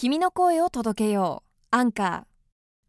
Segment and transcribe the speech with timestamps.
[0.00, 1.76] 君の声を届けよう。
[1.76, 2.22] アンカー。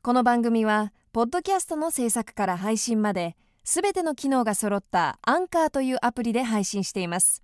[0.03, 7.41] この番組はポッドキャストの制作から配信まですべての機能が揃ったアンカーというアプリで配信しています。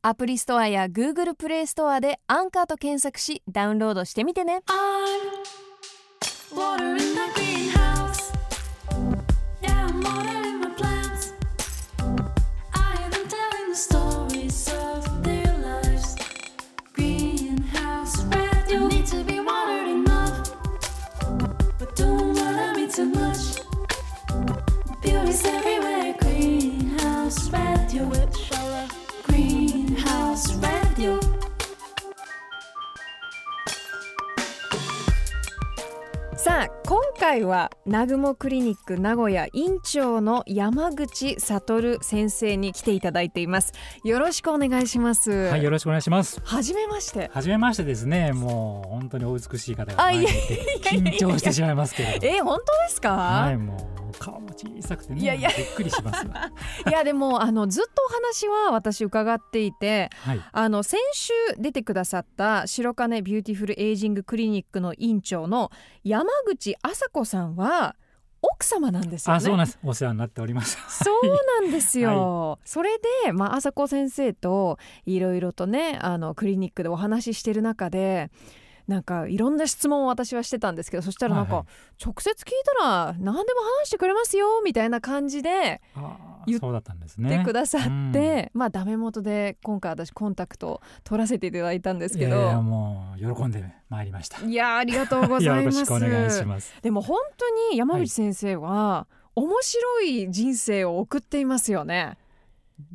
[0.00, 4.62] アプリストアや Google プレイストアでアンカーと検索しダウンロードしてみてね。
[37.22, 43.72] 回は南雲クリニック名古屋院長の山口悟先生に来ていただいています
[44.02, 46.40] よろしくお願いしますはい、よろしくお願いします。
[46.42, 48.32] はじめましてはじめましてですね。
[48.32, 52.34] もう本当にお美しい方があ前にいて緊張してしまいますけれども。
[52.34, 56.50] え本当ですか、はい、もう顔も小さくてね、いやいやびっくりしますわ。
[56.88, 65.70] いやでもあのずっとお話は私伺っていてはい、あの先週出てくださった白金ビューティフルエイジングクリニックの院長の
[66.04, 67.96] 山口麻子さんは
[68.42, 69.36] 奥様なんですよね。
[69.36, 69.78] あ、そうなんです。
[69.84, 70.76] お世話になっております。
[71.04, 72.58] そうなんですよ。
[72.64, 78.30] それで、まあ、朝子先生といろいろとねあのクリニックでお話ししてる中で
[78.88, 81.64] なんかいろんな質問を私はしてたんですけどそしたらなんか、はい
[82.04, 87.44] 直接聞いたら何でも話してくれますよみたいな感じであ言っーそうだったんです言ってね。
[87.44, 92.36] くださって、まあダメ元で今回私コンタクトを取らせていただいたんですけど。
[92.36, 94.44] いやいやもう喜んでまいりました。
[94.44, 95.78] いやありがとうございます。
[95.78, 96.74] よろしくお願いします。
[96.82, 102.18] でも本当に山口先生は、面白い人生を送っていますよね。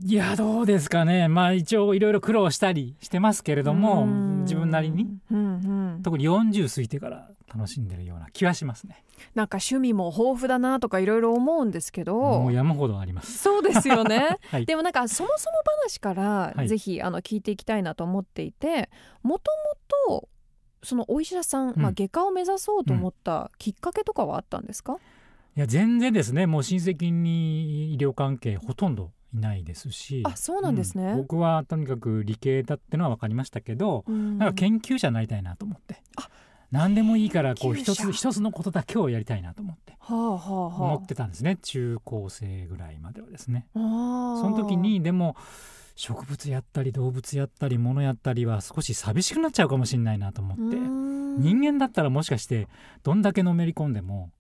[0.04, 1.28] いやどうですかね。
[1.28, 4.42] まあ一応いろいろ苦労したりしてますけれども、うん。
[4.44, 5.08] 自分なりに。
[5.32, 9.04] うんうん、特に40過ぎてから楽しんでるような気はしますね。
[9.34, 13.38] なんか趣味も豊富だなとかいろいろ思うんですけもどう山ほどあります。
[13.38, 14.66] そうですよね、 はい。
[14.66, 15.58] でもなんかそもそも
[15.88, 16.68] 話からはい。
[16.68, 18.90] ぜひあの聞いていきたいなと思っていて
[19.24, 19.52] もと
[20.10, 20.30] もと
[20.84, 24.98] そのお医者さん、まあ、うん外科を目指そうと思ったきっかけとかはあったんですか、
[25.56, 26.46] いや全然ですね。
[26.46, 31.12] もう親戚に医療関係ほとんどいないですしあそうなんですね。
[31.12, 34.38] うん僕はとにかく理系だってのは分かりましたけど、うん。
[34.38, 36.02] なんか研究者になりたいなと思って。
[36.16, 36.30] あ
[36.72, 39.98] 何でもいいからこう一つ一つのことだけをやりたいなと思って。
[40.00, 40.94] はあはあはあ。
[40.94, 41.58] 思ってたんですね。
[41.62, 43.68] 中高生ぐらいまではですね。
[43.74, 45.36] その時にでも
[45.96, 50.78] 植物やったり動物やったり物やったりは少し寂しくなっちゃうかもしれないなと思って。
[50.78, 51.40] うん。
[51.40, 52.68] 人間だったらもしかして
[53.04, 54.32] どんだけのめり込んでも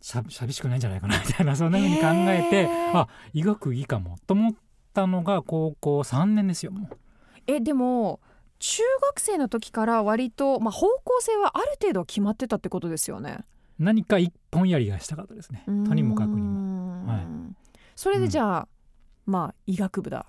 [0.00, 4.54] 寂しくないんじゃないかなみたいなそんな風に考えてあ医学いいかもと思っ
[4.94, 6.96] たのが高校3年ですよもう
[7.46, 8.20] えでも
[8.60, 13.38] 中学生の時から割と、まあ、方向性はある程度決まってたってことですよね。
[13.78, 17.26] 何か一本やりがしたかったですねとにもかくにももはい
[17.96, 18.68] それでじゃあ、
[19.24, 20.26] まあ医学部だ。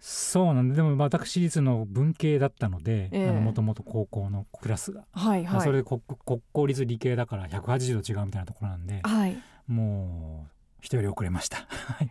[0.00, 5.60] そうなんででも私立の文系だったのでええもともと高校のクラスが、はいはい。
[5.60, 9.36] それで国国公立理系だから180度違うみたいなところなんではい。
[9.66, 10.50] もう
[10.80, 11.66] 人より遅れました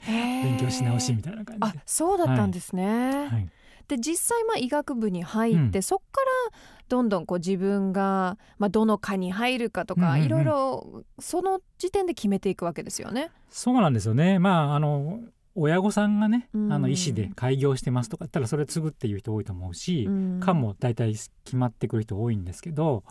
[0.06, 1.80] 勉勉強し直しみたいな感あじで。
[1.86, 3.28] そうだったんですね。
[3.28, 3.50] はい
[3.88, 6.20] で実際まあ医学部に入って、うんそっか
[6.52, 6.60] ら
[6.90, 13.32] どんどんこう自分が、まあ、どの科に入るかとか、うんうんうんいろいろその時点で決めていくわけですよね。
[13.50, 14.40] そうなんですよね。
[14.40, 15.22] まああの
[15.60, 23.04] 親御さんがね、うんあの医師で開業してますとか言ったらそれ継ぐっていう人多いと思うし、うん科も大体決まってくる人多いんですけど、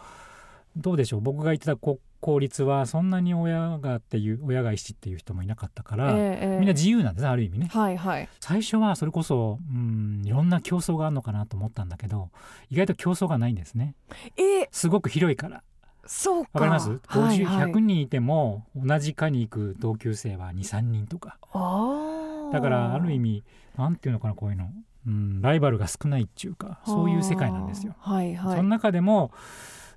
[0.76, 1.20] どうでしょう。
[1.20, 7.68] 僕が行ってた国公立はそんなに親がっていう親が医師っていう人もいなかったから、ええええみんな自由なんですねある意味ね。
[7.72, 8.28] はいはい。
[8.40, 12.30] 最初はそれこそうんいろんな競争があるのかなと思ったんだけど、
[12.70, 13.94] 意外と競争がないんですね。
[14.36, 15.62] えすすごく広いから。
[16.06, 16.50] そうか。
[16.54, 21.38] わかります？50、はいはい100人いても同じ科に行く同級生は2、3人とか。
[21.52, 23.44] あーだからある意味
[23.76, 24.70] なんていうのかなこういうの、
[25.06, 27.94] うん、ライバルが少ないっていうかそういう世界なんですよ。
[27.98, 28.56] はいはい。
[28.56, 29.32] その中でも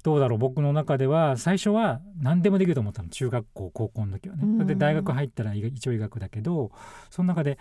[0.04, 3.10] どうだろう僕の中では最初は何でもできると思ったの。
[3.10, 4.66] 中学校高校の時はね。
[4.66, 6.72] で大学入ったら医一応医学だけど
[7.10, 7.58] その中で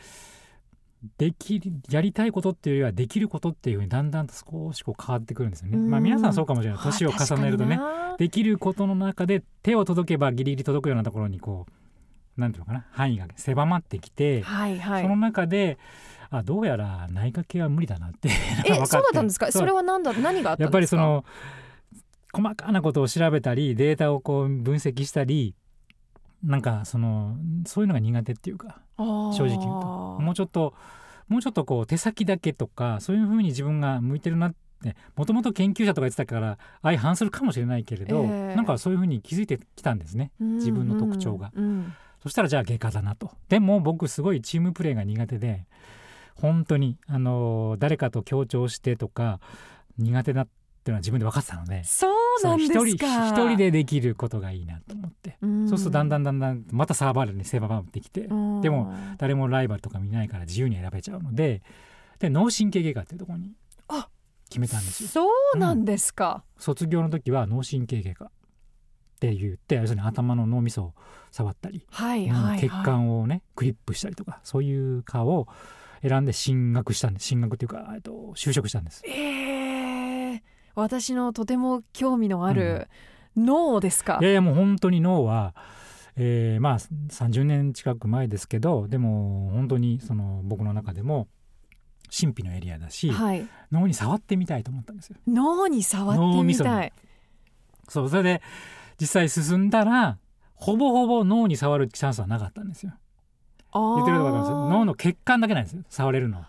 [1.17, 5.79] できるやりたいことっていうよりはできることっていうふうにだんだんと少しこう変わってくるんですよね。
[5.79, 5.91] うん。
[5.91, 6.81] まあ皆さんそうかもしれない。
[6.81, 7.81] 年を重ねるとね
[8.19, 11.73] できることの中で手を届けばギリギリ届くようなところにこう
[12.39, 15.03] なんていうのかな範囲が狭まってきて、はいはい。
[15.03, 15.77] その中で
[16.31, 18.29] あどうやら内科系は無理だなって
[18.67, 19.51] えそうだったんですか？
[19.51, 21.25] それは何だ何がやっぱりその
[22.33, 25.55] 細かなことを調べたりデータをこう分析したり
[26.45, 27.37] なんかその
[27.67, 30.19] そういうのが苦手っていうか正直言うと。
[30.21, 30.75] もうちょっと
[31.29, 34.55] もうちょっとこう手先だけとかそういうふうに自分が向いてるなっ
[35.17, 38.55] もともと研究者とか言ってたから相反するかもしれないけれど、ええ。
[38.55, 40.31] なんかそういうふうに気づいてきたんですね。
[40.39, 41.51] 自分の特徴が。
[41.55, 41.95] うんうん
[42.29, 43.31] そしたらじゃあ外科だなと。
[43.49, 45.65] でも僕すごいチームプレーが苦手で
[46.35, 49.41] 本当にあの誰かと協調してとか
[49.97, 50.53] 苦手だってい
[50.87, 52.81] うのは自分で分かってたのでそうなんですか。
[52.81, 55.69] 一人一人でできることがいいなと思って、うん。
[55.71, 61.63] そうするとだんだんだんだんまたサーバーに狭まってきて、うんでも誰もライバルとか見ないから自由に選べちゃうので
[62.19, 63.53] で脳神経外科っていうところに
[63.89, 64.11] あ
[64.51, 65.09] 決めたんですよ。
[65.09, 68.31] そうなんですか、卒業の時は脳神経外科
[69.19, 70.95] って言って要するに頭の脳みそを
[71.33, 75.49] 触ったり、はいはい、はい、血管をねクリップしたりとかそういう科を
[76.03, 77.27] 選んで進学したんです。
[77.27, 79.03] 進学っていうかえっと就職したんです。
[79.07, 80.41] えー、
[80.77, 82.89] 私のとても興味のある
[83.37, 85.55] 脳ですか、いやいやもう本当に脳は、
[86.15, 91.27] えーまあ30年近く前ですけどでも本当にその僕の中でも
[92.17, 93.47] 神秘のエリアだし、はい。
[93.71, 95.17] 脳に触ってみたいと思ったんですよ。
[95.27, 96.93] 脳に触ってみたい。
[97.89, 98.43] そうそれで
[99.01, 100.19] 実際進んだら
[100.55, 102.93] ほぼほぼ脳に触るチャンスはなかったんですよ。
[103.73, 104.73] 言言ってることわかります？
[104.73, 105.83] 脳の血管だけなんですよ。
[105.89, 106.49] 触れるのは。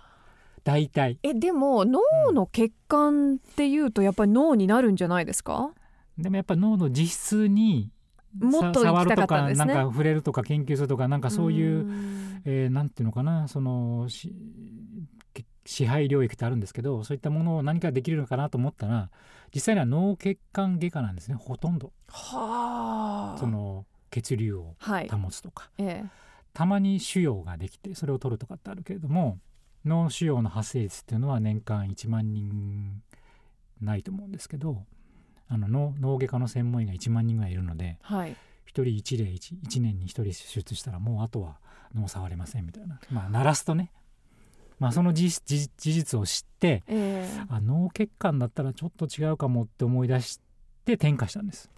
[0.63, 1.19] 大体。
[1.23, 1.99] えでも脳
[2.33, 5.71] の血管っていうとやっぱり脳になるんじゃないですか？
[6.17, 7.91] でもやっぱ脳の実質に
[8.39, 12.41] もっとさ行きたか触るとかなんか触れるとか研究するとかなんかそういうん。
[12.45, 14.33] えーなんていうのかなそのし
[15.33, 19.11] け支配領域ってあるんですけどそういったものを何かできるのかなと思ったら
[19.53, 21.35] 実際には脳血管外科なんですね。
[21.35, 21.91] ほとんど。
[22.07, 23.37] はあ。
[23.39, 25.07] その血流をはい。
[25.09, 26.09] 保つとか、ええ。
[26.53, 29.37] たまに腫瘍ができてそれを取るとかってあるけれども
[29.85, 33.03] 脳腫瘍の発生率っていうのは年間1万人
[33.79, 34.83] ないと思うんですけど
[35.47, 38.31] あの脳脳外科の専門医が1万人ぐらいいるのではい。
[38.31, 38.35] 1
[38.71, 41.59] 人1例 1, 1年に1人手術したらもうあとは
[41.93, 42.99] 脳触れませんみたいな。
[43.11, 43.91] まあ鳴らすとね
[44.79, 47.41] まあその事実を知ってええ。
[47.49, 50.39] あ脳血管だったらちょっと違うかもって思い出し
[50.85, 51.69] て転化したんです。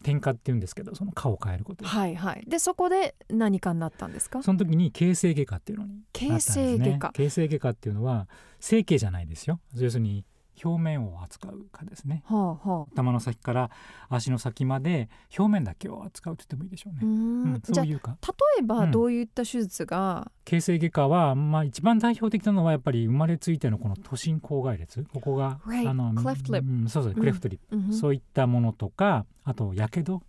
[0.00, 1.88] 転化っていうんですけどその科を変えることで。
[1.88, 2.44] はいはい。
[2.48, 4.42] でそこで何かになったんですか？
[4.42, 6.64] その時に形成外科っていうのになったんですね。
[6.64, 7.12] 形成外科。
[7.12, 8.28] 形成外科っていうのは
[8.58, 9.60] 整形じゃないですよ。
[9.76, 10.24] 要するに
[10.64, 12.22] 表面を扱う科ですね。
[12.26, 12.86] はあはあ。
[12.94, 13.70] 頭の先から
[14.08, 17.00] 足の先まで表面だけを扱うって言ってもいいでしょうね。
[17.02, 17.62] う、ん。
[17.62, 18.16] そういうか。
[18.26, 18.90] 例えばうん。
[18.90, 27.18] どういった手術が、形成外科は、まあ、一番代表的なのはやっぱり生まれついてのこの都心口外列ここが、Right, あの cleft lip うんそうそううん。
[27.18, 30.22] クレフトリップ、うんそういったものとかあとやけど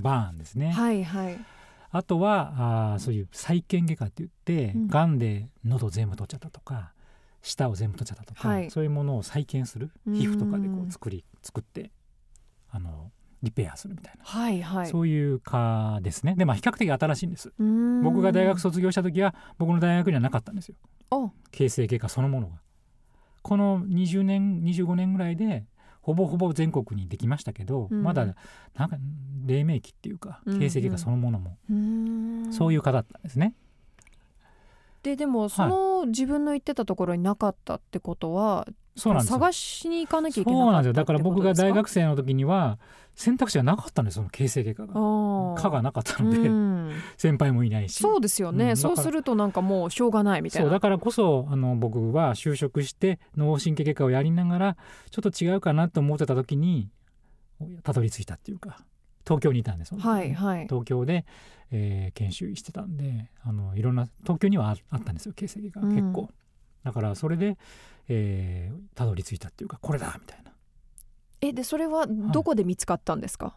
[0.00, 1.38] バーンですね、はいはい。
[1.90, 4.86] あとはあーそういう再建外科って言って、うん。
[4.88, 6.92] がんで喉全部取っちゃったとか
[7.44, 8.70] 舌を全部取っちゃったとか、はい。
[8.70, 10.14] そういうものを再建するうん。
[10.14, 11.90] 皮膚とかでこう作り作って
[12.70, 13.12] あの
[13.42, 14.86] リペアするみたいな、はいはい。
[14.86, 16.34] そういう科ですね。
[16.36, 17.52] でまあ比較的新しいんです。
[18.02, 20.76] 僕が大学卒業した時は僕の大学にはなかったんですよ。
[21.10, 22.56] あ形成外科そのものが。
[23.42, 25.66] この20年25年ぐらいで
[26.00, 28.02] ほぼほぼ全国にできましたけど、うん。
[28.02, 28.24] まだ
[28.74, 28.96] なんか
[29.44, 32.52] 黎明期っていうかうん形成外科そのものも、うーん。
[32.52, 33.54] そういう科だったんですね。
[35.04, 38.66] ででもその自分の言ってたところになかったってことは、
[38.96, 39.38] そうなんですよ。
[39.38, 40.92] 探しに行かなきゃいけなそうなんですよ。
[40.94, 42.78] だから僕が大学生の時には
[43.14, 45.62] 選択肢がなかったんですその形成外科が。
[45.62, 46.92] 科がなかったので、うん。
[47.18, 47.96] 先輩もいないし。
[47.96, 48.76] そうですよね、うん。
[48.78, 50.64] そうするとなんかもうしょうがないみたいな。
[50.64, 54.76] そうだからこそあの僕は就職して脳神経外科をやりながら
[55.10, 56.88] ちょっと違うかなと思ってた時に
[57.82, 58.78] たどり着いたっていうか
[59.26, 60.64] 東京にいたんですはいはい。
[60.64, 61.24] 東京で、
[61.70, 65.88] えー研修医してたんであのいろんな東京にはああったんですよ形成外科が。
[65.88, 65.94] うん。
[65.96, 66.30] 結構、
[66.84, 67.56] だからそれで、
[68.08, 70.52] えーたどり着いたっていうかこれだみたいな。
[71.40, 73.56] えでそれはどこで見つかったんですか、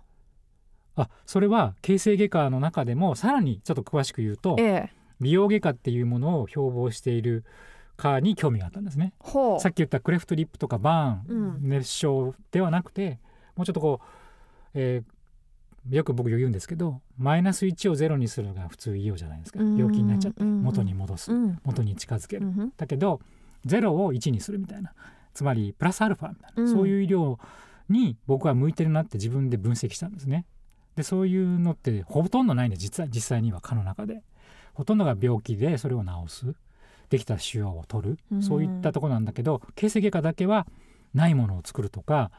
[0.96, 4.90] あそれは形成外科の中でもさらにちょっと詳しく言うとええ。
[5.20, 7.44] 美容外科っていうものを標榜している
[7.96, 9.14] 科に興味があったんですね。
[9.60, 11.70] さっき言ったクレフトリップとかバーン、うん。
[11.70, 13.20] 熱傷ではなくて
[13.56, 14.06] もうちょっとこう、
[14.74, 15.17] えー
[15.90, 19.60] よく僕言うんですけどマイナス1をゼロにするのが普通医療じゃないですか。
[19.62, 19.78] うん。
[19.78, 20.62] 病気になっちゃってうん。
[20.62, 21.32] 元に戻す。
[21.32, 21.60] うん。
[21.64, 22.48] 元に近づける。
[22.48, 22.74] うん。
[22.76, 23.20] だけど
[23.66, 24.94] ゼロを1にするみたいな。
[25.34, 26.72] つまりプラスアルファみたいな、うん。
[26.72, 27.38] そういう医療
[27.90, 30.46] に僕は向いてるなって自分で分析したんですね。
[30.96, 34.24] でそういうのってほとんどないんで実は実際には科の中で。
[34.74, 36.56] ほとんどが病気でそれを治す。
[37.10, 38.44] できた腫瘍を取る、うん。
[38.44, 40.68] そういったとこなんだけど形成外科だけは
[41.14, 42.32] ないものを作るとか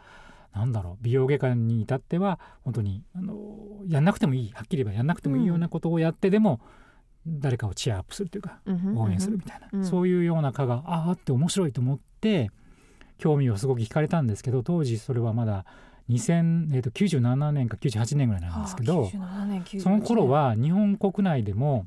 [0.59, 3.47] なんだろう美容外科に至っては本当にあの
[3.87, 6.61] やんなくてもいいはっきり言えばやんなくてもいいようなことをやってでも、
[7.27, 9.85] 誰かをチアアップするというかうん応援するみたいな、うん。
[9.85, 12.51] そういうような科がああって面白いと思って
[13.19, 15.65] 興味をすごく惹かれたんですけど当時それはまだ
[16.09, 21.87] 2000、えー、と97年か98年ぐらいなんですけど、はあ97年98年その頃は日本国内でも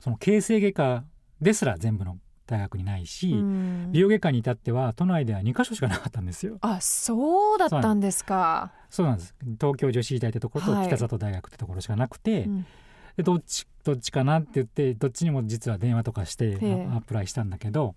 [0.00, 1.04] その形成外科
[1.40, 3.92] ですら全部の大学にないし、うん。
[3.92, 6.58] 美容外科に至っては都内では2カ所しかなかったんですよ。
[6.60, 8.72] あそうだったんですか。
[8.90, 9.34] そうなんです。
[9.60, 10.86] 東京女子医大ってところとはい。
[10.86, 12.66] 北里大学ってところしかなくて、うん。
[13.16, 16.56] でどっちどっちかなって言ってどっちにも実は電話とかして
[16.96, 17.94] アプライしたんだけど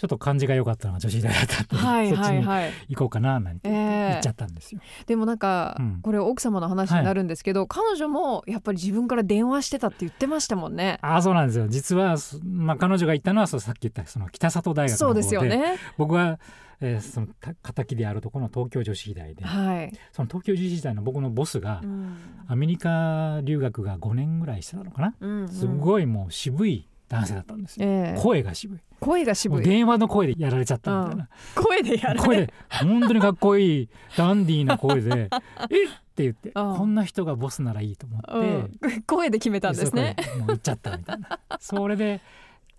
[0.00, 2.72] ちょっと感じが良かったのが女子医大だったんで、はいそっちにはいはい。
[2.88, 4.80] 行こうかななんてええ言っちゃったんですよ。
[5.06, 10.98] でもなんか、うんこれ奥様の話になるんですけど、彼女もやっぱり自分から電話してたって言ってましたもんね。
[11.02, 15.76] ああそうなんですよ実は、そまあ、彼女が言ったのはそうさっき言ったその北里大学のそう方でですよね。
[15.98, 16.40] 僕は、
[16.80, 17.26] えーその
[17.62, 19.92] た敵であるところの東京女子医大ではい。
[20.12, 22.16] その東京女子医大の僕のボスが、うん
[22.48, 28.20] アメリカ留学が5年ぐらいしてたのかな、うんうんすごいもう渋い男性だったんですよ、ええ。
[28.20, 28.78] 声が渋い。
[28.78, 29.60] も声が渋い。
[29.60, 32.20] う電話の声でやられちゃったみたいな、声でやる。
[32.20, 35.28] 声で本当にかっこいいダンディーな声で
[35.70, 36.76] 「えっ!」って言ってうん。
[36.76, 40.14] こんな人がボスならいいと思って、うん、声で決めたんですね。
[40.38, 41.40] もう行っちゃったみたいな。
[41.58, 42.20] それで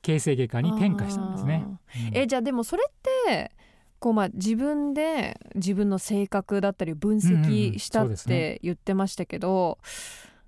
[0.01, 1.65] 形成外科に転科したんですね。
[1.65, 2.17] うん。
[2.17, 2.93] えじゃあでもそれっ
[3.27, 3.51] て
[3.99, 9.77] こうまあ自分で自分の性格だったりを分析したって言ってましたけど、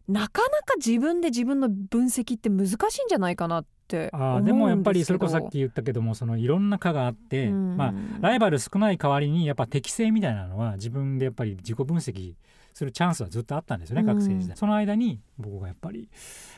[0.08, 7.78] なかなか自分で自分の分析って難しいんじゃないかなって思うんでもやっぱりそれこそさっき言ったけどもそのいろんな科があって、うん。
[7.78, 12.34] まあライバル少ない代わりにやっぱ適性みたいなのは自分でやっぱり自己分析
[12.74, 14.08] するチャンスはずっとあったんですよね、うん。
[14.08, 14.58] 学生時代。
[14.58, 16.10] その間に僕がやっぱり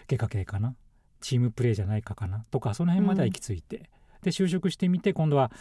[0.07, 0.75] 外科系かな
[1.19, 3.89] チームプレーじゃないかかなとかその辺までは行き着いて、
[4.21, 5.51] で就職してみて今度は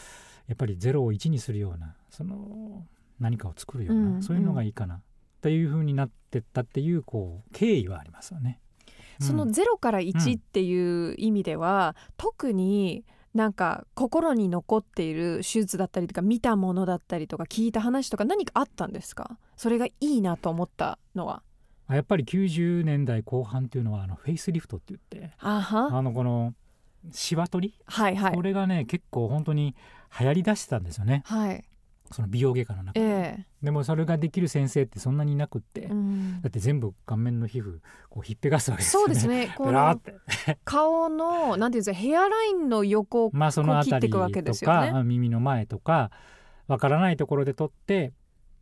[0.46, 2.84] やっぱり0を1にするようなその
[3.18, 4.22] 何かを作るような、うん。
[4.22, 5.00] そういうのがいいかな
[5.40, 8.60] というふうになってったっていうこう経緯はありますよね。
[9.20, 9.26] うん。
[9.26, 13.04] その0から1っていう意味では、特に
[13.34, 19.38] なんか心に残っている手術だったりとか見たものだったりとか聞いた話とか何かあったんですか？
[19.56, 21.42] それがいいなと思ったのは。
[21.86, 25.96] あやっぱり90年代後半っていうのはあのフェイスリフトって言ってあは。
[25.96, 26.54] あのこの
[27.10, 28.34] シワ取り、はいはい。
[28.34, 29.74] これがね結構本当に
[30.18, 31.22] 流行りだしてたんですよね。
[31.26, 31.64] はい
[32.14, 32.92] その美容外科の中。
[32.92, 33.46] で、え。
[33.60, 36.40] でもそれができる先生ってそんなにいなくって、えうん。
[36.42, 39.04] だって全部顔面の皮膚こうひっぺがすわけですよね。
[39.06, 39.52] そうですね。
[39.58, 40.00] この
[40.64, 46.12] 顔のなんていうんですかヘアラインの横をまあその辺りとか、耳の前とか
[46.68, 48.12] わからないところで取って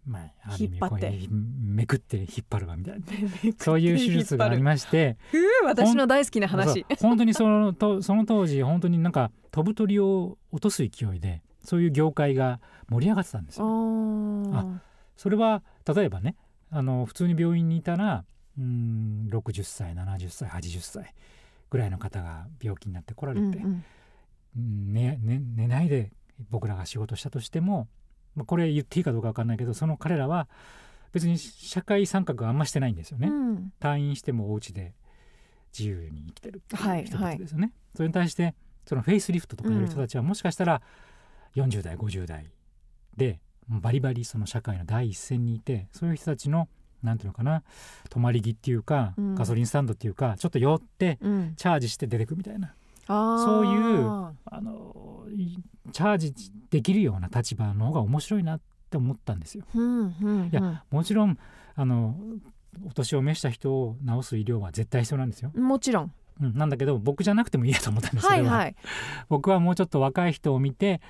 [0.07, 1.07] まあある意味引っ張って。
[1.09, 3.07] こういうめくって引っ張るわみたいな。
[3.61, 5.19] そういう手術がありまして
[5.67, 6.87] 私の大好きな話。
[7.03, 13.69] 本当にそのとその当時本当になんか飛ぶ鳥を落とす勢いでそういう業界が盛り上がってたんですあよ。
[13.71, 14.79] ー
[15.17, 15.63] それは
[15.95, 16.37] 例えばね
[16.71, 18.25] あの普通に病院にいたら
[18.59, 21.15] うん60歳70歳80歳
[21.71, 23.83] ぐらいの方が病気になって来られて、うんうんうん
[24.55, 26.13] 寝ないで
[26.51, 27.89] 僕らが仕事したとしても、
[28.35, 30.47] まあ、これ言っていいかどうか分かんないけどその彼らは
[31.13, 33.29] 別に社会参画があんましてないんですよね。
[33.29, 34.93] うん退院してもお家で
[35.77, 37.73] 自由に生きてるってはいいう人たちですよね。
[37.95, 38.55] それに対して
[38.85, 40.83] そのフェイスリフトとかやる人たちはもしかしたら
[41.57, 42.47] 40代50代
[43.17, 46.69] でバリバリその社会の第一線にいてそういう人たちの
[47.03, 47.63] なんていうのかな
[48.11, 49.35] 泊まり木っていうか、うん。
[49.35, 51.55] ガソリンスタンドっていうかちょっと寄ってうん。
[51.57, 52.75] チャージして出てくみたいな。
[53.07, 54.07] そういう
[54.45, 55.59] あのい
[55.93, 56.35] チャージ
[56.71, 59.65] できるような立場の方が面白いなって思ったんですよ。
[59.75, 60.51] うん。
[60.53, 61.37] いやもちろん
[61.75, 62.17] あの
[62.87, 65.51] お年を召した人を治す医療は絶対必要なんですよ。
[65.57, 66.13] もちろん。
[66.41, 68.51] うん、なんだけど僕じゃなくてもいいやと思ったんですそれは。
[68.51, 68.77] はいはい。
[69.29, 71.01] 僕はもうちょっと若い人を見て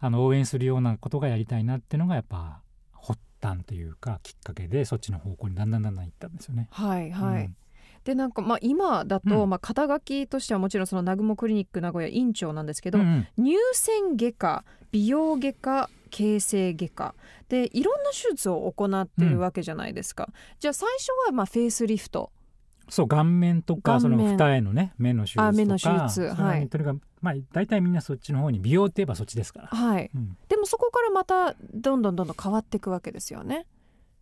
[0.00, 2.60] あの応援するようなことがやりたいなっていうのがやっぱ
[2.92, 6.68] 発端というかきっかけでそっちの方向にだんだんだんだん行ったんですよね。
[6.70, 7.56] はいはい、うん。
[8.04, 9.50] でなんかまあ今だと、うん。
[9.50, 13.26] まあ肩書きとしてはもちろんその南雲クリニック名古屋院長なんですけど、うん。
[13.36, 17.14] うん乳腺外科美容外科形成外科。
[17.48, 20.28] でいろんな手術を行ってるわけじゃないですか、
[20.60, 22.30] じゃあ最初はまあフェイスリフト
[22.88, 26.34] そう顔面とかその二重のね目の手術とかあ目の手術。
[26.34, 26.68] はい。
[26.68, 30.10] とにかくまあ大体みんなそっちの方に美容って言えばそっちですから、はい。
[30.14, 30.36] うん。
[30.48, 33.66] でもそこからまたどんどんどんどん変わっていくわけですよね。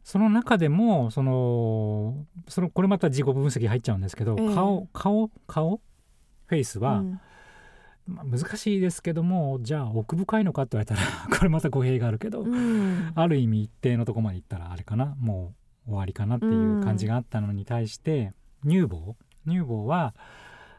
[0.02, 4.54] その中でもそのそのこれまた自己分析入っちゃうんですけど、ええ。
[4.54, 5.80] 顔顔顔
[6.46, 7.20] フェイスは、うん。
[8.06, 11.00] まあ、難しいですけどもじゃあ奥深いのかって言われたら
[11.36, 13.12] これまた語弊があるけど、うん。
[13.14, 15.54] ある意味一定のとこまで行ったらあれかなも
[15.86, 18.32] う終わりかなっていう感じがあったのに対して、
[18.66, 19.16] 乳房？
[19.46, 20.14] 乳房は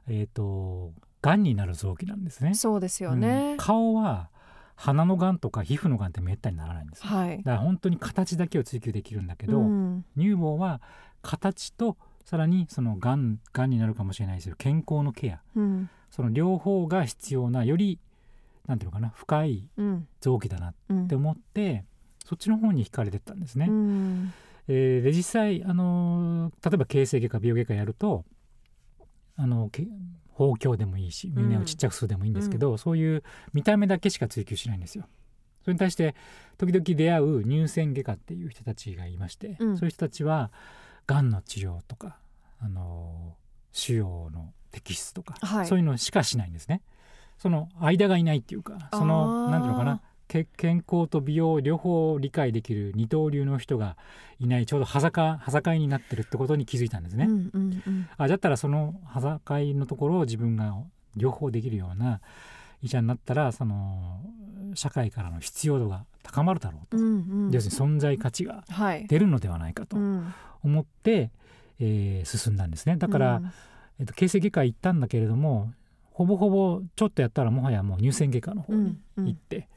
[0.08, 0.91] えっ、と
[1.22, 2.53] がんになる臓器なんですね。
[2.53, 4.29] そうですようねん、顔は
[4.75, 7.10] 鼻のがんとか皮膚のがんってめったにならないんですよ。
[7.10, 7.38] はい。
[7.38, 10.06] だから本当に形だけを追求できるんだけど、うん。
[10.17, 10.82] 乳房は
[11.24, 15.41] 形とさらにそのがんがんになるかもしれないですけど健康のケア。
[15.56, 15.89] うん。
[16.12, 18.00] その両方が必要なより
[18.67, 20.08] なんていうのかな深いうん。
[20.22, 21.08] 臓器だなっうん。
[21.08, 21.84] て思って
[22.25, 23.67] そっちの方に惹かれてったんですね。
[24.68, 28.26] うんえーで実際、あのー例えば形成外科美容外科やると
[29.38, 29.88] あのけ
[30.34, 35.06] 包協でもいいし胸をちっちゃくするでもいいんですけど、そういう見た目だけしか追求しないんですよ。
[35.64, 36.16] それに対して
[36.58, 39.78] 時々出会う乳腺外科っていう人たちがいまして、うん。
[39.78, 40.52] そういう人たちは
[41.08, 42.18] がんの治療とか
[42.60, 43.36] あの
[43.74, 45.68] 腫瘍の摘出とか、はい。
[45.68, 46.82] そういうのしかしないんですね。
[47.38, 49.52] その間がいないっていうかそあのー。
[49.52, 53.96] なんていうのかなけ健康と美容両方理解できる二刀流の人が
[54.40, 57.26] いないちょうどはざかはざかいになってるってことに気づいたんですね。
[57.26, 58.10] うんうんうん。
[58.18, 60.76] あだったらそのはざかいのところを自分が
[61.16, 62.20] 両方できるような
[62.82, 64.20] 医者になったらその
[64.76, 67.52] 社会からの必要度が高まるだろうと、うんうん。
[67.52, 69.08] 要するに存在価値がはい。
[69.08, 70.34] 出るのではないかとうん。
[70.64, 71.32] 思って、
[71.80, 72.98] えー進んだんですね。
[72.98, 73.52] だから、うん。
[74.00, 75.72] えっと、形成外科行ったんだけれども
[76.12, 79.68] ほぼほぼちょっとやったらもはやもう乳腺外科の方に行って、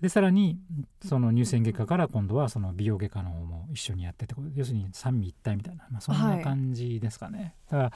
[0.00, 0.58] でさらに
[1.04, 7.54] その乳腺外科から今度はその美容外科の方も一緒にやってってこと要するに三位一体みたいな、まあ、そんはない感じですかね。
[7.70, 7.92] だから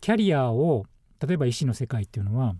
[0.00, 0.86] キャリアを
[1.26, 2.54] 例えば医師の世界っていうのは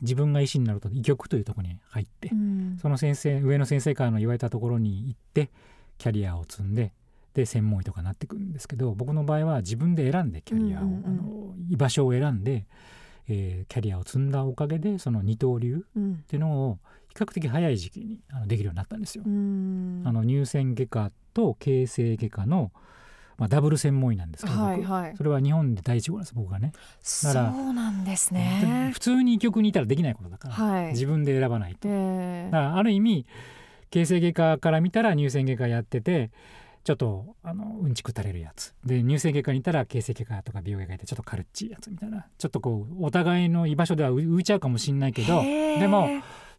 [0.00, 2.78] 自分が医師になると医局というところに入って、うん。
[2.80, 5.50] その先生上の先生からの言われたところに行って
[5.98, 6.92] キャリアを積んで
[7.34, 11.04] で専門医とかなってくるんですけど僕の場合は自分で選んでキャリアを、うんうんうん。
[11.06, 12.66] あの居場所を選んで、
[13.28, 16.12] えーキャリアを積んだおかげでその二刀流うん。
[16.14, 16.78] っていうのを
[17.12, 19.24] 比較的早い時期にあのできるようになったんですよ。
[19.26, 20.02] うん。
[20.06, 22.72] あの乳腺外科と形成外科の、
[23.36, 24.66] まあ、ダブル専門医なんですけど、僕。
[24.66, 25.16] はいはい。
[25.16, 26.72] それは日本で第一号なんです僕がね。
[27.02, 30.86] そうらなんですでね普通に医局にいたらできないことだから、はい。
[30.92, 31.80] 自分で選ばないと。
[31.90, 33.26] えだからある意味
[33.90, 36.30] 形成外科から見たら乳腺外科やってて
[36.82, 38.74] ちょっとあのうんちくたれるやつ。
[38.84, 42.26] で乳腺外科にいたら形成外科とか美容外科でちょっとカルッチいやつみたいな。
[42.38, 46.08] ちょっとこうお互いの居場所では浮浮いちゃうかもしれないけどでも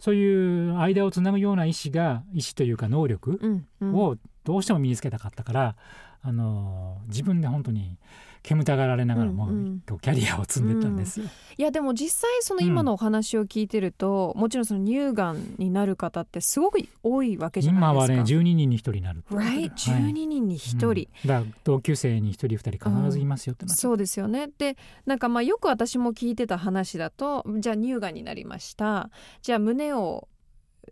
[0.03, 3.39] そういう間をつなぐような意思が意思というか能力
[3.81, 5.75] をどうしても身につけたかったから、
[6.25, 7.97] あの自分で本当に
[8.43, 9.51] 煙たがられながらも、うん。
[9.51, 11.27] うんキャリアを積んでったんですよ。
[11.57, 18.39] いやでも実際その今のお話を聞いてると、もちろんその乳がんになる方ってすごく多いわけじゃない今はねですか。
[18.39, 19.69] 12人に1人になる right はい。
[19.69, 21.27] 12人に1人、うん。
[21.27, 24.49] だ同級生に1人2人必ずいますよってそうですよね。
[24.57, 29.09] でなんかまあよく私も聞いてた話だとじゃあ乳がんになりました。
[29.41, 30.27] じゃあ胸を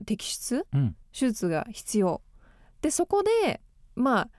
[0.05, 0.67] 摘出？
[0.73, 0.95] うん。
[1.11, 2.21] 手術が必要。
[2.81, 3.61] でそこで
[3.95, 4.29] まあ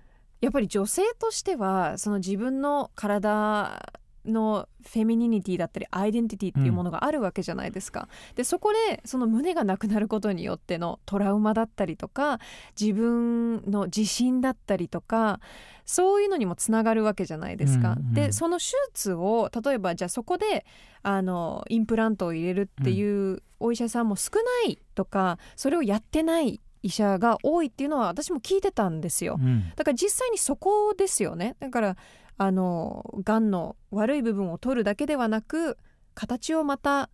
[0.43, 3.93] やっぱり女性としてはその自分の体
[4.27, 8.09] のフェミニニティだったりアイデンティティっていうものがあるわけじゃないですか。
[8.35, 12.39] でそこでその胸がなくなることによってのトラウマだったりとか
[12.81, 15.41] 自分の自信だったりとか
[15.85, 17.93] そういうのにもつながるわけじゃないですか。
[17.93, 20.67] うんうんでその手術を例えばじゃあそこで
[21.03, 24.33] あのインプラントを入れるっていうお医者さんも少
[24.67, 29.39] ないとかそれをやってない医者が多いっていうのは私も聞いてたんですよ。
[29.41, 29.71] うん。
[29.77, 31.57] だから実際にそこですよね。
[31.61, 31.97] だから
[32.39, 35.79] あのがんの悪い部分を取るだけではなく
[36.15, 37.09] 形をまた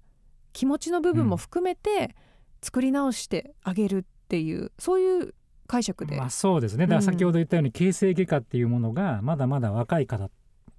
[0.53, 2.17] 気持ちの部分も含めて
[2.63, 5.35] 作り直してあげるっていう、そういう
[5.67, 6.87] 解釈で、まあそうですね。
[6.87, 10.31] だから先ほど言ったように形成外科っていうものがまだまだ若い方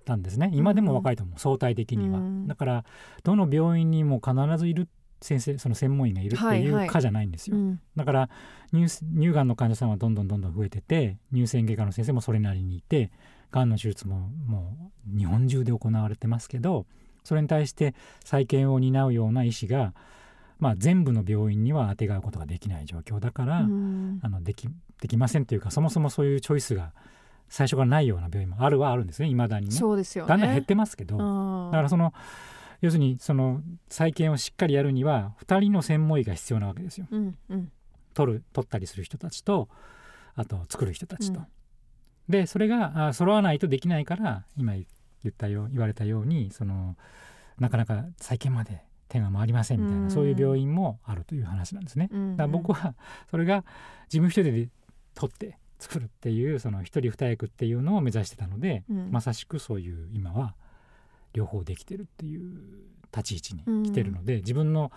[0.06, 0.52] なんですね。
[0.54, 1.40] 今でも若いと思う。
[1.40, 2.48] 相対的には、うん。
[2.48, 2.86] だから
[3.24, 4.90] どの病院にも必ずいる
[5.22, 6.88] 先生その専門医がいるっていはいはい。
[6.88, 7.80] う科じゃないんですよ、うん。
[7.96, 8.30] だから
[8.74, 13.12] 乳乳がんの患者さんはどんどんどんどん増えてて乳腺外科の先生もそれなりにいて
[13.52, 16.86] がんの手術ももう日本中で行われてますけど
[17.24, 19.94] それに対して再建を担うような医師が、
[20.60, 24.20] まあ、全部の病院にはあてがうことができない状況だから、うん。
[24.24, 24.68] あのでき
[25.02, 26.92] できませんというかそもそもそういうチョイスが
[27.50, 29.72] 最初からないような病院もあるはあるんですねいまだにね。
[29.72, 30.30] そうですよね。
[30.30, 31.72] だんだん減ってますけど、うん。
[31.72, 32.14] だからその
[32.82, 37.08] 要するにその再建をしっかりやるには2人の専門医が必要なわけですよ。
[37.12, 37.72] うんうん
[38.14, 39.70] 取る取ったりする人たちと
[40.36, 41.40] あと作る人たちと。
[41.40, 41.48] うん
[42.28, 44.86] でそれがあ揃わないとできないから今言
[45.30, 46.96] ったよ言われたようにその
[47.58, 52.08] なかなか再建まで手が回りませんみたいな、うんそういう病院もあるという話なんですね。
[52.12, 52.94] うんだから僕は
[53.32, 53.66] それが
[54.14, 54.70] 自分一人で
[55.16, 60.54] 取って作るっていうその一人二役っていうのを目指してたので、うんまさしくそういう今は
[61.34, 62.60] 両方できてるっていう
[63.16, 64.92] 立ち位置に来てるので、自分の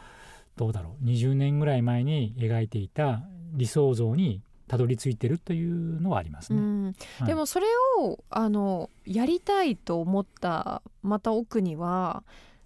[0.57, 6.59] どうだろう20年ぐらい前に描いていた理想像にたどり着いてるというのはありますね。
[6.59, 6.85] うん
[7.19, 7.67] はいでもそれ
[7.99, 12.25] をあのやりたいと思ったまた奥には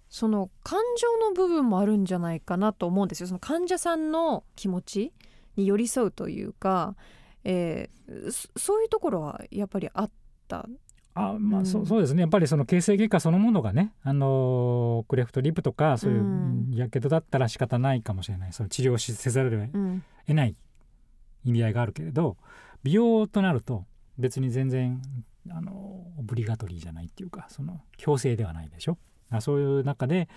[0.09, 5.11] その感情の部分もあるんじゃないかなと思うんですよその患者さんの気持ち
[5.57, 6.95] に寄り添うというか、
[7.43, 7.97] えー
[8.31, 10.11] そそういうところはやっぱりあっ
[10.47, 10.65] た。
[11.19, 11.65] あまあ、うん。
[11.65, 12.21] そうそうですね。
[12.21, 16.71] やっぱりその形成外科そのものがね、あのクレフトリップとかそういううん。
[16.73, 18.53] やけどだったら仕方ないかもしれない。
[18.53, 20.03] その治療しせざるをうん。
[20.27, 20.55] 得ない
[21.45, 22.35] 意味合いがあるけれど
[22.83, 23.85] 美容となると
[24.17, 25.01] 別に全然
[25.49, 25.71] あの
[26.17, 28.97] オブリガトリーじゃないっていうかその強制ではないでしょ。
[29.29, 30.27] あそういう中で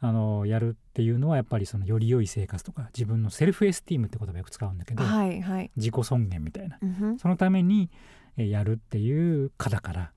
[0.00, 5.70] あのやるっていうのはやっぱりそのより良い生活とか自分のセルフエスティームって言葉よく使うんだけど、はいはい。
[5.76, 6.78] 自己尊厳みたいな。
[6.82, 7.18] うん。
[7.18, 7.90] そのために
[8.38, 10.12] えーやるっていう課だから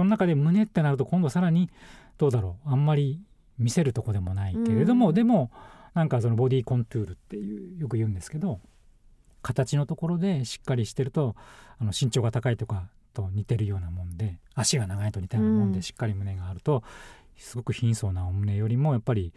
[0.00, 1.68] その中で胸ってなると今度さらに
[2.16, 2.70] どうだろう。
[2.70, 3.20] あんまり
[3.58, 5.14] 見せるとこでもないけれども、うん。
[5.14, 5.50] でも
[5.92, 8.60] なんかそのボディコントゥールっていうよく言うんですけど
[9.42, 11.36] 形のところでしっかりしてると
[11.78, 15.72] あの身長が高いとかと似てるようなもんで足が長いと似たようなもんうん。
[15.72, 16.82] でしっかり胸があると
[17.36, 19.34] すごく貧相なお胸よりもやっぱり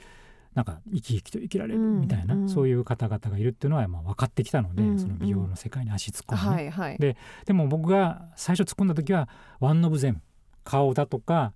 [0.54, 2.42] なんか生き生きと生きられるみたいな、うん。
[2.44, 4.98] うんそういう方々がいるっていうのはまあ分かってきたので、うん。
[4.98, 6.98] その美容の世界に足突っ込んでね、はいはい。
[7.00, 9.28] ででも僕が最初突っ込んだ時は
[9.60, 10.22] ワンオブゼム
[10.64, 11.54] 顔だとか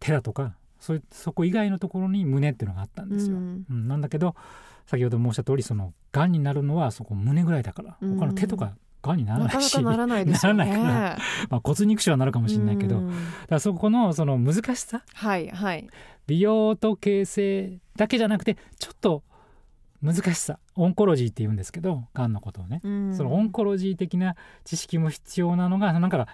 [0.00, 3.36] 手だとかそういうそこ以外のところに胸っていうのがあったんですよ。
[3.36, 3.64] うん。
[3.70, 3.88] うん。
[3.88, 4.34] なんだけど
[4.86, 7.96] 先ほど申した通りそのがんになるのはそこ胸ぐらいだから。
[8.02, 8.18] うん。
[8.18, 10.66] 他の手とかがんにならなないし、かなかならないですよね。
[10.70, 11.18] から。
[11.48, 13.08] まあ、骨肉腫はなるかもしれないけど、うん。
[13.08, 13.20] だか
[13.50, 15.02] らそこのその難しさ。
[15.14, 15.88] はいはい。
[16.26, 19.22] 美容と形成だけじゃなくてちょっと
[20.02, 20.58] 難しさ。
[20.76, 22.82] オンコロジーって言うんですけどがんのことをね。
[22.84, 23.14] うん。
[23.14, 26.28] そのオンコロジー的な知識も必要なのがなんか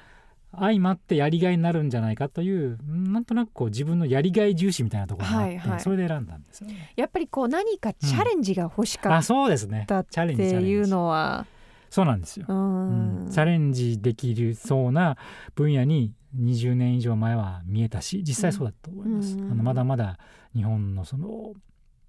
[0.52, 5.80] 相まってやりがいになるんじゃないかというなんとなくこう自分のやりがい重視みたいなところがあって、はいはい。
[5.80, 6.92] それで選んだんですよね。
[6.96, 9.84] やっぱりこう何かチャレンジが欲しかあっそうですね。
[9.86, 11.46] たっチャレンジチていうのは、
[11.88, 13.26] そうなんですよ、ううん。
[13.26, 15.16] んチャレンジできるそうな
[15.54, 19.52] 分野に20年以上前は見えたし実際そうだと思います、うん。
[19.52, 20.18] あのまだまだ
[20.54, 21.52] 日本のその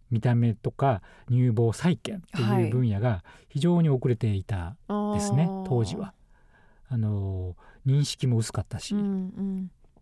[0.10, 2.66] 見た目とか乳房再建ってはい。
[2.66, 4.76] いう分野が非常に遅れていた
[5.14, 5.64] ですね、あー。
[5.68, 6.14] 当時は。
[6.90, 9.02] あの認識も薄かったし、うん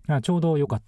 [0.07, 0.13] うん。
[0.15, 0.85] あちょうどよかった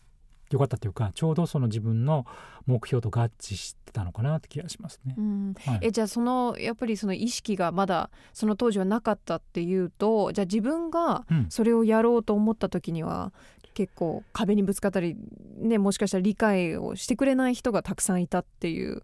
[0.51, 2.25] よかったというかちょうどその自分の
[2.65, 5.15] 目標と合致してたのかなって気がしますね。
[5.17, 5.21] う。
[5.21, 5.53] ん。
[5.65, 5.79] はい。
[5.83, 11.45] えじゃあそのやっぱりその意識がまだその当時はなかったっていうとじゃあ自分がうん。
[11.49, 13.31] それをやろうと思った時には
[13.73, 15.15] 結構壁にぶつかったり
[15.57, 19.03] ねもしかしたら理解をしてくれない人がたくさんいたっていう、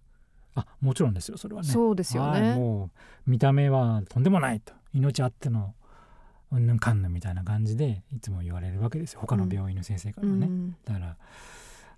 [0.56, 1.70] あもちろんですよそれはね。
[1.70, 2.56] そうですよはいね。
[2.56, 2.90] も
[3.26, 4.74] う見た目はとんでもないと。
[4.94, 5.74] 命あっての
[6.52, 6.80] うんぬん。
[6.80, 7.02] かん。
[7.02, 7.14] ぬん。
[7.14, 10.48] みたいな感じでいつも言われるわけですよ他の病院の先生からね。
[10.48, 10.76] うん。
[10.86, 11.18] だから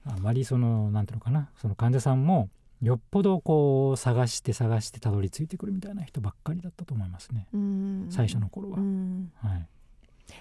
[0.05, 1.05] あまりそのなん。
[1.05, 2.25] ていうのかなその患者さん。
[2.25, 2.49] も
[2.81, 8.07] よっぽどこう探して探してたどり着いてくるみたいな人ばっかりだったと思いますねうん。
[8.09, 8.77] 最初の頃は。
[8.77, 9.31] うん。
[9.43, 9.67] はい、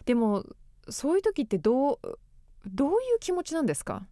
[0.05, 0.45] でも
[0.89, 1.99] そういう時ってどう
[2.67, 3.67] どういう気持ちなん。
[3.67, 4.07] ですか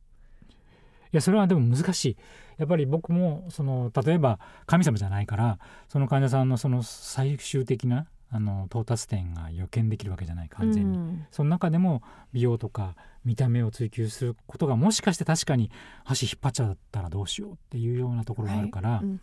[1.12, 2.16] いやそれはでも難しい
[2.58, 6.48] やっぱり僕もその例えば神様じゃないからその患者さん。
[6.48, 11.26] のその最終的なあの到達点が予見できるわけじゃない完全に、うん。
[11.30, 15.70] その中でも美容とか見た目を追求することがもしかして確かに
[16.04, 19.20] 箸引っ張っちゃったらどうしようっていうようなところがあるから、うん。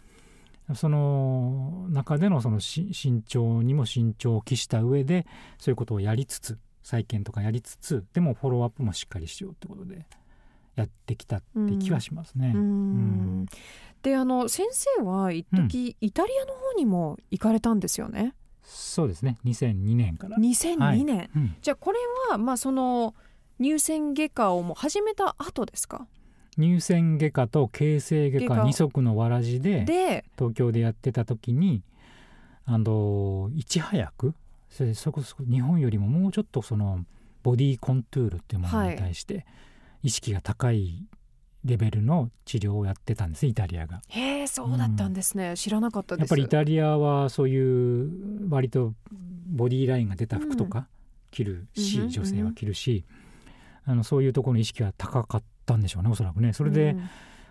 [0.75, 10.05] その中でのそのし慎重にも慎重を期した上でそういうことをやりつつ再建とかやりつつでもフォローアップもしっかりしようってことで
[10.75, 12.53] やってきたって気はしますね。
[12.55, 13.41] ううん。
[13.43, 13.45] ん
[14.01, 18.33] であの先生は一時、イタリアの方にも行かれたんですよね
[18.63, 19.37] そうですね。
[19.45, 20.37] 2002年から。
[20.37, 21.55] 2002年、うん。
[21.61, 21.99] じゃあこれ
[22.29, 23.13] はまあその
[23.61, 26.07] 乳腺外科をもう始めた後ですか？
[26.57, 31.81] 乳腺外科と形成外科二足のわらじでで東京でやってた時に
[32.65, 34.33] あのいち早く
[34.93, 37.05] そこそこ日本よりももうちょっとその
[37.41, 39.45] ボディコントゥールっていうものに対して
[40.03, 41.05] 意識が高い
[41.65, 44.01] レベルの治療をやってたんですイタリアが。
[44.07, 46.23] へえそうだったんですね、知らなかったです。
[46.23, 48.93] やっぱりイタリアはそういう割と
[49.47, 50.87] ボディラインが出た服とか
[51.31, 53.05] 着るし、うん女性は着るし、
[53.85, 56.53] あのそういうところの意識が高かったんでしょうねおそらくね。
[56.53, 57.09] それで、うん。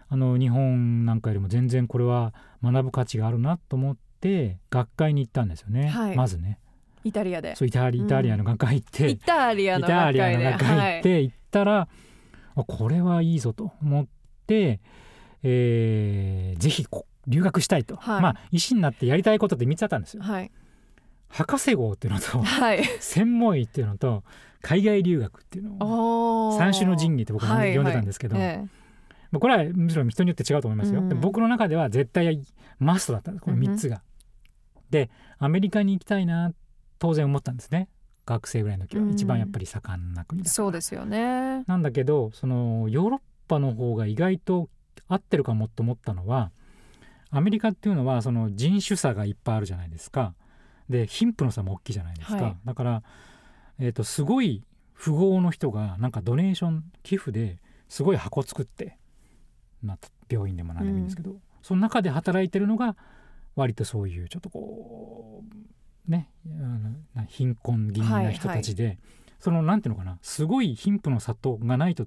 [0.09, 6.17] あの日本なんかよりも全然これは学ぶ価値があるなと思って学会に行ったんですよね、はい。
[6.17, 6.59] まずね。
[7.03, 7.57] イタリアで。
[7.57, 11.89] そうイタリイタリアの学会行って、イタリアイの学会行って行ったら、あ
[12.55, 14.07] これはいいぞと思っ
[14.47, 14.81] て、
[15.43, 18.23] えーぜひこ留学したいと、はい。
[18.23, 20.23] まあ医師になってやりたいことって3つあったんですよ。
[20.23, 20.51] はい。
[21.29, 22.85] 博士号っていうのとはい。
[23.01, 24.25] 専門医っていうのと
[24.61, 28.59] 海外留学っていうのを三種の神器って僕は呼んでたんですけど、はいはいえ。
[29.31, 32.43] まあこれはむしろ人によって違うと思いますよ、うん僕の中では絶対
[32.79, 34.03] マストだったこの3つが。
[34.91, 36.53] でアメリカに行きたいな
[36.99, 37.89] 当然思ったんですね
[38.25, 39.11] 学生ぐらいの時は、うん。
[39.11, 40.55] 一番やっぱり盛んな国えだから。
[40.55, 41.65] そうですよね。
[41.67, 44.69] なんだけどそのヨーロッパの方が意外と
[45.09, 46.51] 合ってるかもと思ったのは
[47.31, 50.35] アメリカっていうのはその人種差がいっぱいあるじゃないですか。
[50.89, 52.57] で貧富の差も大きいじゃないですか、はい。
[52.65, 53.03] だから、
[53.79, 54.65] えー、とすごい
[55.03, 57.59] 富豪の人がなんかドネーション寄付で
[57.89, 58.99] すごい箱作って、
[59.83, 62.97] まあ、病院でも何でもいいんですけど、その中で働いてるのが
[63.57, 65.55] 割とそういうちょっとこう
[66.09, 68.99] ねあのな貧困気味な人たちで、
[69.39, 72.07] そのなんていうのかなすごい貧富の差とがないと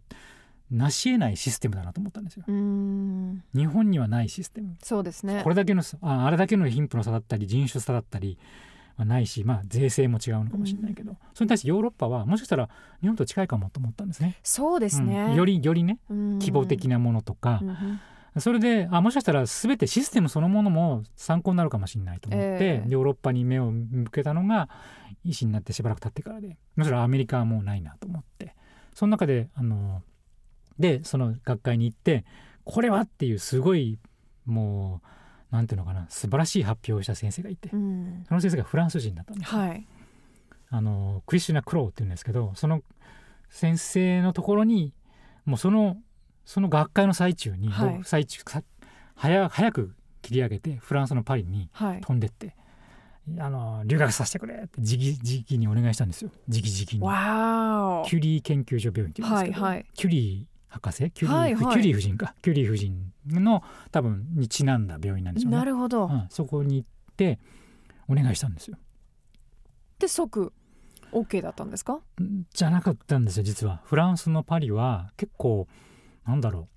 [0.72, 2.44] 成し得ないシステムだなと思ったんですよ。
[2.48, 3.44] うん。
[3.54, 4.76] 日本にはないシステム。
[4.82, 5.42] そうですね。
[5.44, 8.38] これだけのああれだけの貧富の差だったり人種差だったり
[8.98, 12.70] はないし、まあ、税制も違うのかもしれないけど、それに対してヨーロッパはもしかしたら
[13.02, 14.38] 日本と近いかもと思ったんですね。
[14.42, 15.36] そうですうね、ん。
[15.36, 16.40] よりよりねうん。
[16.40, 18.00] 希望的なものとかう、ん
[18.40, 22.90] それであもしかしたら全てシステムそのものも参考になるかもしれないと思って、ええ。
[22.90, 24.70] ヨーロッパに目を向けたのが
[25.24, 28.56] 医師になってしばらく経ってからでむしろアメリカはもうないなと思って
[28.94, 30.02] その中であの
[30.78, 32.26] でその学会に行って
[32.66, 34.00] これはっていうすごい
[34.46, 35.02] も
[35.52, 38.26] うなんていうのかな素晴らしい発表をした先生がいてうん。
[38.28, 39.54] その先生がフランス人だったんです。
[39.54, 39.88] よはい。
[40.70, 42.82] あのクリスティナ・クローっていうんですけどその
[43.50, 44.94] 先生のところに
[45.46, 45.98] もうその
[46.46, 47.90] その学会の最中に、はい。
[47.98, 48.64] 僕最中さ
[49.16, 52.02] 早早く切り上げてフランスのパリにはい。
[52.02, 52.56] 飛んでって
[53.40, 56.30] あの留学させてくれって直々にお願いしたんですよ。
[56.48, 58.08] 直々に。
[58.08, 59.86] キュリー研究所病院っていうんですけど、はいはい。
[59.96, 61.12] キュリー博士？
[61.12, 61.74] キュリー,、はいはい。
[61.74, 62.36] キュリー夫人か。
[62.42, 65.58] キュリー夫人の多分にちなんだ病院なんでしょうね。
[65.58, 67.40] なるほど、うん、そこに行って
[68.08, 68.78] お願いしたんですよ。
[69.98, 70.54] で即
[71.12, 72.00] OK だったんですか？
[72.54, 73.82] じゃなかったんですよ実は。
[73.86, 75.68] フランスのパリは結構
[76.26, 76.76] なんだろう。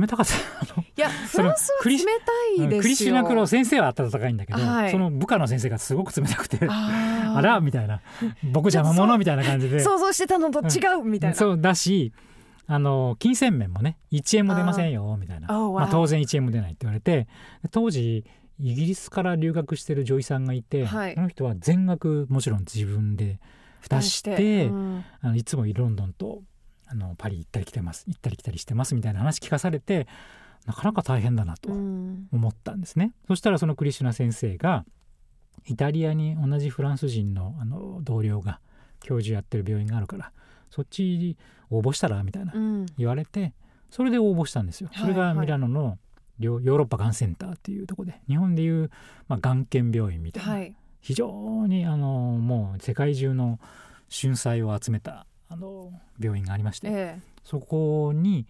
[0.00, 0.34] 冷たかった。
[0.80, 2.82] いやフランスはクリ冷たいですよ。
[2.82, 4.90] クリスティナ・クロー先生は温かいんだけど、はい。
[4.90, 8.00] その部下の先生がすごく冷たくて あらみたいな。
[8.52, 9.80] 僕邪魔者みたいな感じで。
[9.82, 12.12] 想像してたのと違うみたいな、そうだし
[12.66, 15.48] あの金銭面もね1円も出ませんよみたいな。
[15.48, 17.26] まあ、当然1円も出ないって言われて
[17.72, 18.24] 当時
[18.60, 21.14] イギリスから留学してる女医さんがいて、はい。
[21.14, 23.40] その人は全額もちろん自分で
[23.88, 25.04] 出してうん。
[25.20, 26.42] あのいつもロンドンと
[26.90, 30.08] あのパリ行ったり来てます行ったり来たりしてますみたいな話聞かされて
[30.66, 32.26] なかなか大変だなとうん。
[32.32, 33.12] 思ったんですね。
[33.28, 34.84] そしたらそのクリシュナ先生が
[35.66, 38.60] イタリアに同じフランス人のあの同僚が
[39.00, 40.32] 教授やってる病院があるから
[40.70, 41.36] そっちに
[41.70, 42.86] 応募したらみたいなうん。
[42.98, 43.54] 言われて
[43.90, 44.90] それで応募したんですよ。
[44.94, 45.98] それがミラノの
[46.38, 48.90] ヨヨーロッパがんセンターっていうところで日本でいう、
[49.28, 50.74] まあ、がん研病院みたいな、はい。
[51.00, 53.58] 非常にあのもう世界中の
[54.10, 58.46] 春菜を集めたあの病院がありまして、えそこに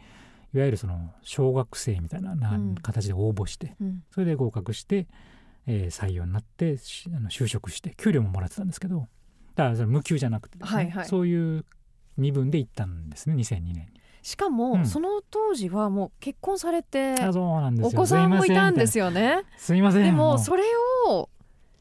[0.54, 2.74] いわゆるその小学生みたいななうん。
[2.76, 4.02] 形で応募して、えうん。
[4.10, 5.06] それで合格して、
[5.66, 9.08] えー採用になってしあの就職して給料ももらってたんですけど
[9.54, 11.04] だからそれ無給じゃなくてね、はいはい。
[11.06, 11.64] そういう
[12.16, 14.00] 身分で行ったんですね2002年に。
[14.22, 14.86] しかも、うん。
[14.86, 19.44] その当時はもう結婚されてお子さんもいたんですよよね。
[19.56, 20.04] すいません。
[20.04, 20.64] でもうそれ
[21.08, 21.30] を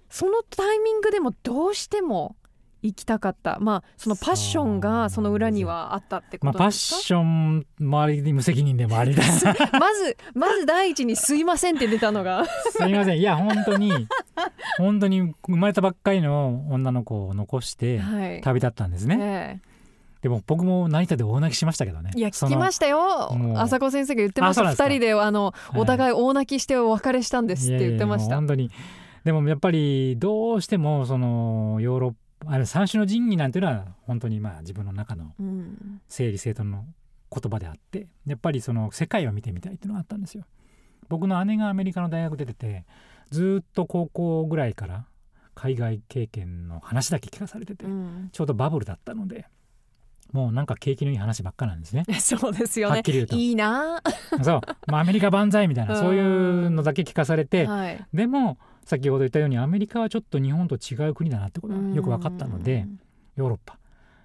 [0.10, 2.36] そのタイミングでもどうしても
[2.82, 3.58] 行きたかった。
[3.60, 9.24] まあそのパッションがその裏にはあったってこまあ、パッとですか、ションもあり無責任でもありだ。
[9.24, 12.46] すまずまず第一に「すいません」って出たのが。
[12.88, 13.20] いません。
[13.20, 13.92] いや本当に
[14.78, 19.60] 本当に生まれたばっかりの女の子を残してはい、旅立ったんですね、え
[20.22, 22.12] でも僕も成田で大泣きしましたけどね。
[22.16, 23.34] えいや聞きまししたよ。
[23.56, 24.70] 朝子先生が言ってました。
[24.72, 25.80] 二人であのい。
[25.80, 28.36] お互い大泣きしてお別れしたんですって言ってました。
[28.36, 28.70] 本当に。
[29.24, 32.18] でもやっぱりどうしてもそのヨーロッパ
[32.52, 36.02] あれ三種の神器なんていうのは本当にまあ自分の中のうん。
[36.08, 36.86] 整理整頓の
[37.32, 40.46] 言葉であってやっぱりその世界を見てみたいっていうのがあったんですよ。
[41.10, 42.86] 僕の姉がアメリカの大学出てて
[43.30, 45.06] ずっと高校ぐらいから
[45.54, 48.30] 海外経験の話だけ聞かされてて、うん。
[48.32, 49.46] ちょうどバブルだったので
[50.32, 52.06] もうなんか景気のいい話ばっかなんですね。
[52.20, 52.96] そうですよね。
[52.96, 53.36] はっきり言うと。
[53.36, 54.02] いいな。
[54.42, 56.02] そう、まあ、アメリカ万歳みたいなうん。
[56.02, 58.06] そういうのだけ聞かされてはい。
[58.14, 58.58] でも
[58.90, 62.88] 先ほど言ったようにアメリカはちょっと日本と違う国だなってことがよく分かったので
[63.36, 63.78] ヨーロッパ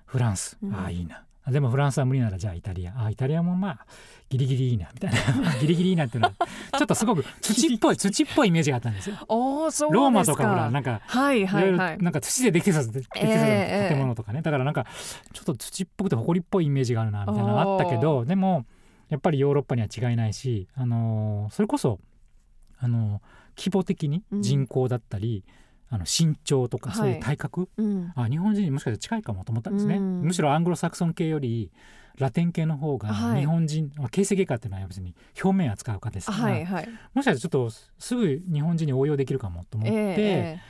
[0.06, 0.56] フランス。
[0.62, 0.74] うん。
[0.74, 1.22] ああいいな。
[1.46, 2.94] あでもフランスは無理ならじゃあイタリア。
[2.96, 3.86] あイタリアもまあ
[4.30, 5.54] ギリギリいいなみたいな。
[5.60, 6.34] ギリギリいいなっていうのは
[6.78, 9.16] ちょっとすごく土っぽい土っぽいイメージがあったんですよ。
[9.28, 9.94] おーそうですか。
[9.94, 11.98] ローマとかほらなんかはいはいはい。
[11.98, 14.40] なんか土でできてたできてたええ建物とかね。
[14.40, 14.86] だからなんか
[15.34, 18.64] ちょっと土っぽくて埃っぽいイメージがあるなみたいなのがあったけどでも
[19.10, 22.00] やっぱりヨーロッパには違いないし、あのーそれこそ、
[22.78, 24.42] あのー規模的にうん。
[24.42, 25.44] 人口だったり、
[25.90, 26.98] あの身長とかはい。
[26.98, 28.12] そういう体格、うん。
[28.16, 30.22] あ日本人にもしかしたら近いかもと思ったんですね、うん。
[30.22, 31.70] むしろアングロサクソン系より
[32.16, 33.40] ラテン系の方がはい。
[33.40, 36.36] 日本人、まあ形成外科っていうのは別に表面扱うかですか？
[36.36, 36.88] ら、はいはい。
[37.12, 40.60] もしかしたらちょっとすぐ日本人に応用できるかもと思って、え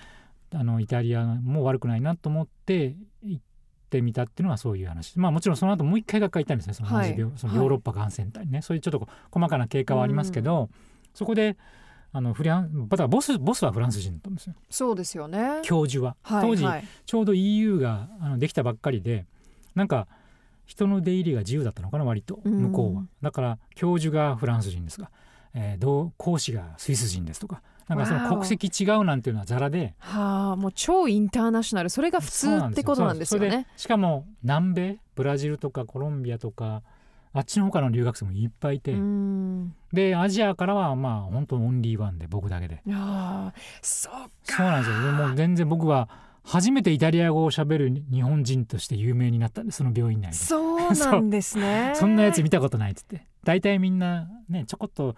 [0.53, 3.43] あのイタリアも悪くないなと思って行っ
[3.91, 5.19] てみたっていうのはそういう話。
[5.19, 6.75] まあもちろんその後もう一回学会行ったんですね。
[6.75, 7.33] その同じ病、はい。
[7.37, 10.71] そのヨーロッパがんセンターにね、そういうちょっと細かな経過はありますけど、
[11.13, 11.57] そこで
[12.17, 14.55] あのフランだボスボスはフランス人だったんですよ。
[14.71, 15.61] そうですよね。
[15.63, 19.27] 教授は、はい当時はいちょうど EU があのできたばっかりで
[19.75, 20.07] なんか
[20.65, 22.71] 人の出入りが自由だったのかな割とうん。
[22.71, 25.11] 向こうは、だから教授がフランス人ですが、
[25.55, 27.63] えー同講師がスイス人ですとか。
[27.89, 29.95] なんかその国籍違うなんていうのはザラで。
[29.99, 31.91] はあもう超インターナショナル。
[31.91, 33.67] それが普通ってことなんですよね。
[33.77, 36.83] しかも南米ブラジルとかコロンビアとか
[37.37, 39.75] あっちの方からの留学生もいっぱいいて、うん。
[39.93, 42.81] でアジアからはまあ本当オンリーワンで僕だけで。
[42.89, 44.13] ああそう
[44.45, 45.03] そうなんですよ。
[45.03, 46.09] でもう全然僕は
[46.45, 50.37] 初めてイタリア語を喋る日本人として有名になったんでその病院内で。
[50.37, 51.93] そうなんですね。
[51.99, 53.27] そんなやつ見たことないっつって。
[53.43, 55.17] 大体みんなねちょこっと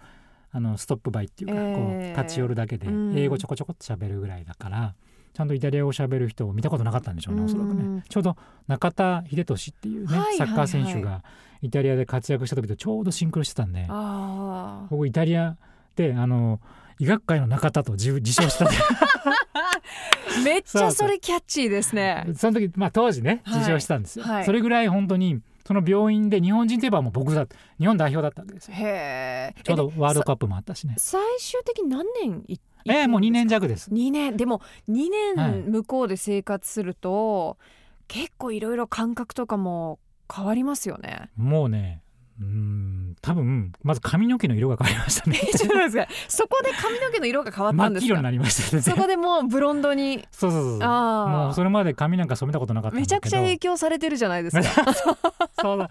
[0.51, 2.13] あのストップバイっていうか、えー。
[2.13, 3.15] こう立ち寄るだけでうん。
[3.15, 4.95] 英語ちょこちょこっと喋るぐらいだから、
[5.33, 7.97] ちゃんとイタリア語を喋る人を見たことなかったんでしょうねおそらくうん。
[7.97, 8.35] ねちょうど
[8.67, 10.37] 中田英寿っていうね、はいはいはい。
[10.37, 11.23] サッカー選手が
[11.61, 13.87] イタリアで活躍した時とちょうどシンクロしてたんで。
[14.89, 15.57] 僕イタリア
[15.95, 16.59] であの
[16.99, 18.73] 医学界の中田と自自称したんで。
[20.43, 22.27] めっちゃそれキャッチーですね。
[22.35, 24.45] その時、まあ、当時ねはい自称してたんですよ、はい。
[24.45, 27.45] それぐらい本当にその病院で日本人といえばもう僕だ
[27.79, 28.75] 日本代表だったわけですよ。
[28.75, 30.95] へえちょうどワールドカップもあったしね。
[30.97, 33.91] 最終的に何年いえーもう2年弱です。
[33.91, 34.37] 2年。
[34.37, 35.51] でも2はい。
[35.51, 37.57] 年向こうで生活すると、
[38.07, 39.99] 結構いろいろ感覚とかも
[40.33, 41.29] 変わりますよね。
[41.35, 42.01] もうね
[42.39, 45.37] うーん多分まず髪の毛の色が変わりましたね。
[46.27, 48.05] そこで髪の毛の色が変わったんですか。
[48.05, 48.81] 真っ黄色になりましたね。
[48.83, 50.27] そこでもうブロンドに。
[50.31, 51.45] そうそうそうあー。
[51.45, 54.63] もうそれまで髪なんか染めたことなかっためちゃくちゃ影響されてるじゃないですか。
[55.61, 55.89] そうだ。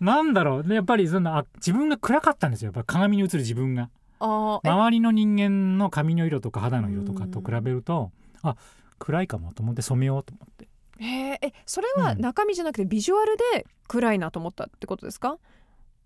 [0.00, 0.66] なんだろう。
[0.66, 2.72] ねやっぱりそんなあ自分が暗かったんですよ。
[2.74, 3.88] やっぱ鏡に映る自分が。
[4.20, 8.10] あ周りの人間の髪の色とか肌の色とかと比べると
[8.42, 8.56] あ
[8.98, 11.38] 暗いかもと思って染めようと思ってへー。
[11.40, 15.38] えそれは中身じゃなくてビジュアルで暗いなと思ったってことですか、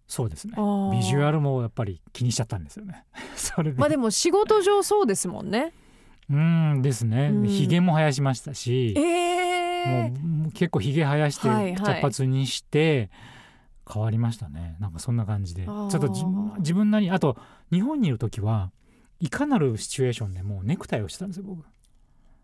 [0.07, 0.55] そうですね。
[0.93, 3.05] ビジュアルもやっぱり気にしちゃったんですよね。
[3.35, 3.79] それで。
[3.79, 5.73] まあでも仕事上そうですもんね。
[6.29, 7.31] うーんですね。
[7.33, 7.49] うん。
[7.49, 8.95] ひげも生やしましたし。
[8.97, 11.77] えもー、うもう結構ひげ生やしてはいはい。
[11.77, 13.11] 茶髪にして
[13.91, 14.77] 変わりましたね。
[14.81, 15.65] なんかそんな感じで。
[15.65, 16.25] ちょっとじ
[16.59, 17.37] 自分なりにあと
[17.73, 18.71] 日本にいる時は
[19.19, 21.65] いかなるシチュエーションでもうネクタイをしてたんですよ僕。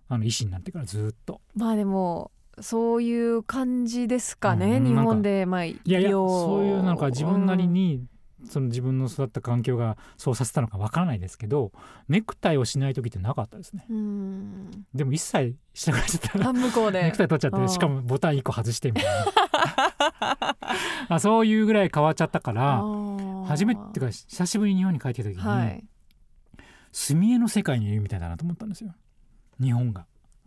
[0.08, 1.42] あの医師になってからずっと。
[1.54, 2.30] まあでも
[2.62, 8.04] そういう感じですかね、うん日本でまあいいやいやそういうなんか自分なり、に
[8.44, 11.72] その自分の育った環境がそうさせたのかわからないですけど
[12.08, 13.84] ネクタイをしない時ってなかったですね。
[14.94, 16.52] でも一切したくなっちゃった。
[16.52, 17.02] 向こうで。
[17.02, 19.04] ネクタイ取っちゃってしかもボタン1個外してみたい
[20.30, 20.56] な。
[21.16, 22.82] あそういうぐらい変わっちゃったから
[23.46, 25.84] 初めてか久しぶりに日本に帰ってきた時に、はい。
[26.92, 28.94] 墨絵の世界にいるみたいだなと思ったんですよ。
[29.60, 30.06] 日本が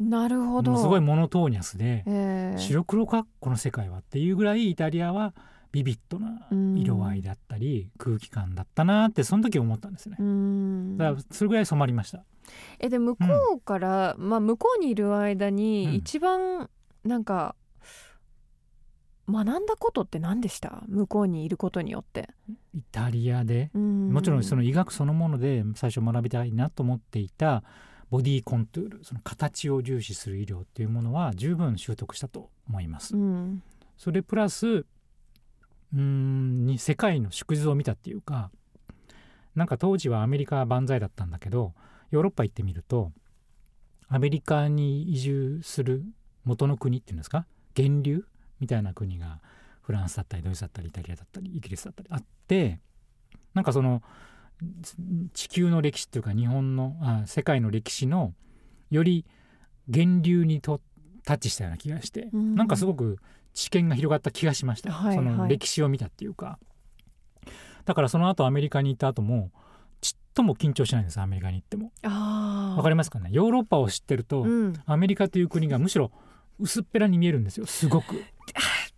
[0.09, 0.77] なるほど。
[0.77, 5.33] すごいモノトーニャスで、えー白黒かこの世界はっていうぐらいイタリアは
[5.71, 10.17] ビビッドな色合いだったり空気感だったなってその時思ったんですね。
[10.19, 10.97] うん。
[10.97, 12.23] だからそれぐらい染まりました。
[12.79, 15.55] えで向こうから、まあ向こうにいる間うん。
[15.55, 16.69] に一番
[17.05, 17.55] なんか
[19.29, 20.83] 学んだことって何でした？
[20.87, 22.29] 向こうにいることによって、
[22.75, 23.69] イタリアで。
[23.73, 27.63] ももちろんその医学そのもので最初学びたいなと思っていた
[28.11, 33.15] ボディコントゥールその形を重視する医療っていうものは十分習得したと思います。
[33.15, 33.63] うん。
[33.97, 38.51] それプラスうーんに世界の縮図を見たっていうか
[39.55, 41.73] なんか当時はアメリカ万歳だったんだけど
[42.11, 43.11] ヨーロッパ行ってみると
[44.09, 46.03] アメリカに移住する
[46.43, 47.45] 元の国っていうんですか
[47.77, 48.25] 源流
[48.59, 49.39] みたいな国が
[49.81, 52.79] フランスだったりドイツだったりイタリアだったりイギリスだったりあって
[53.53, 54.01] なんかその
[55.33, 58.33] 地球の歴史っていうか日本のあ世界の歴史の
[58.89, 59.25] より
[59.87, 60.81] 源流にと
[61.23, 62.55] タッチしたような気がして、うん。
[62.55, 63.17] なんかすごく
[63.53, 65.25] 知見が広がった気がしました、そはいはい。
[65.25, 66.59] の歴史を見たっていうか。
[67.85, 69.51] だからその後アメリカに行った後も
[70.01, 71.91] ちっとも緊張しないんですアメリカに行っても。
[72.03, 73.29] あわかりますかね？
[73.31, 76.11] ヨーロッパを知ってると、うん、アメリカという国がむしろ
[76.59, 77.65] 薄っぺらに見えるんですよ。
[77.65, 78.23] すごく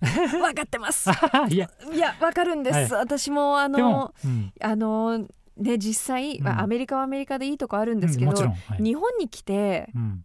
[0.30, 1.10] 分かってます。
[1.50, 1.70] いや。
[1.92, 4.52] いや分かるんです、私もあの、うん。
[4.60, 5.18] あの
[5.56, 8.82] ね実際、まあうんアメリカはアメリカでいいとこあるんですけど、うんはい。
[8.82, 10.24] 日本に来てうん、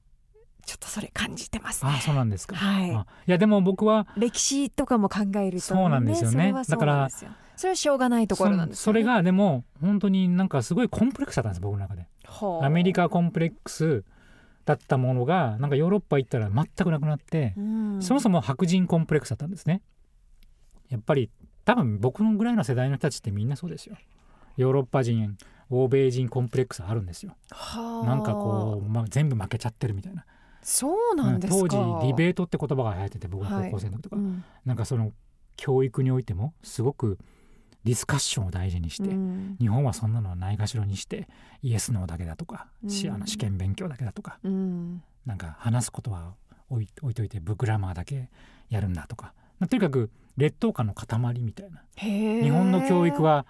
[0.65, 1.91] ちょっとそれ感じてますね。
[1.95, 2.91] あそうなんですか、はい。
[2.91, 6.37] あいやでも僕は歴史とかも考えると、そうなんですよね。
[6.37, 7.09] それは
[7.55, 12.07] それはしょうがないところなんですよ、ね、そそれがでも本当になんかすごいコンプレックスだったんです僕の中で。
[12.61, 14.03] アメリカコンプレックス
[14.65, 18.01] だったものがなんかヨーロッパ行ったら全くなくなって、うん。
[18.01, 19.81] そもそも白人コンプレックスだったんですね。
[20.89, 21.29] やっぱり
[21.65, 23.97] 多分僕のぐらいの世代の人たちってみんなそうですよ。
[24.57, 25.37] ヨーロッパ人
[25.69, 27.35] 欧米人コンプレックスあるんですよ。
[27.51, 28.07] はあ。
[28.07, 30.25] なんかこう、まあ、全部負けちゃってるみたいな。
[30.61, 34.43] そうなんです当時ディベートって言葉が流行ってて僕が高校生の時とか、うん。
[34.65, 35.11] なんかその
[35.57, 37.17] 教育においてもすごく
[37.83, 39.57] ディスカッションを大事にして、うん。
[39.59, 41.27] 日本はそんなのはないがしろにして
[41.61, 43.15] イエスノーだけだとか、しうん。
[43.15, 45.03] あの試験勉強だけだとかうん。
[45.25, 46.33] なんか話すことは
[46.69, 48.29] 置い置いといてブグラマーだけ
[48.69, 49.33] やるんだとか。
[49.69, 51.83] とにかく劣等感の塊みたいな。
[51.95, 53.45] 日本の教育は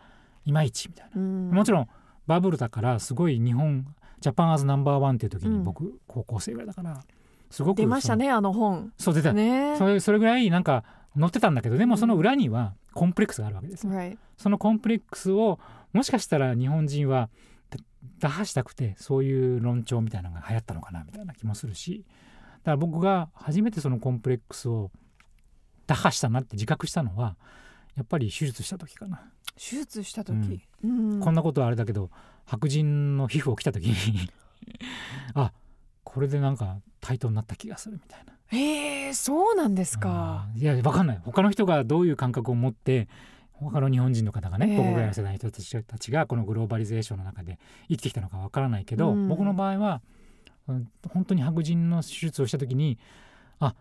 [0.46, 1.50] いまいちみたいな、うん。
[1.52, 1.88] もちろん
[2.28, 3.88] バブルだからすごい日本
[4.20, 5.64] ジャパンアズナンバーワンっていう時にうん。
[5.64, 7.04] 僕、高校生ぐらいだから
[7.50, 8.92] すごく出ましたねあの本。
[8.98, 9.76] そう出た、ね。
[9.78, 10.84] それそれぐらいなんか
[11.16, 13.94] 乗ってたんだけどでもその裏にはコンプレックスがあるわけですよ。
[13.94, 14.18] Right.
[14.38, 15.60] そのコンプレックスを
[15.94, 17.30] もしかしたら日本人は
[17.70, 17.80] だ
[18.20, 22.06] 打破したくてそういう論調みたいなのが流行ったのかなみたいな気もするし
[22.64, 24.92] だから僕が初めてそのコンプレックスを
[25.86, 27.36] 打破したなって自覚したのは
[27.96, 29.22] やっぱり手術した時かな、
[29.56, 32.10] 手術した時、うんこんなことはあれだけど
[32.46, 34.30] 白人の皮膚を着た時に
[35.36, 35.52] あ
[36.04, 38.34] これでなんか対等になった気がするみたいな。
[38.54, 40.48] へえそうなんですか。
[40.54, 41.22] あーいやわかんない。
[41.24, 43.08] 他の人がどういう感覚を持って
[43.52, 44.78] 他の日本人の方がね、ええ。
[44.78, 49.28] 僕ぐらいの世代の人たちがこのグローバリゼーションの中で生きてきたのかわからないけど、うん。
[49.28, 50.02] 僕の場合は、
[50.68, 52.98] うん本当に白人の手術をした時に
[53.60, 53.76] あ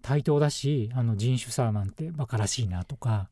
[0.00, 3.28] 対等だしあの人種差なんてバカらしいなとか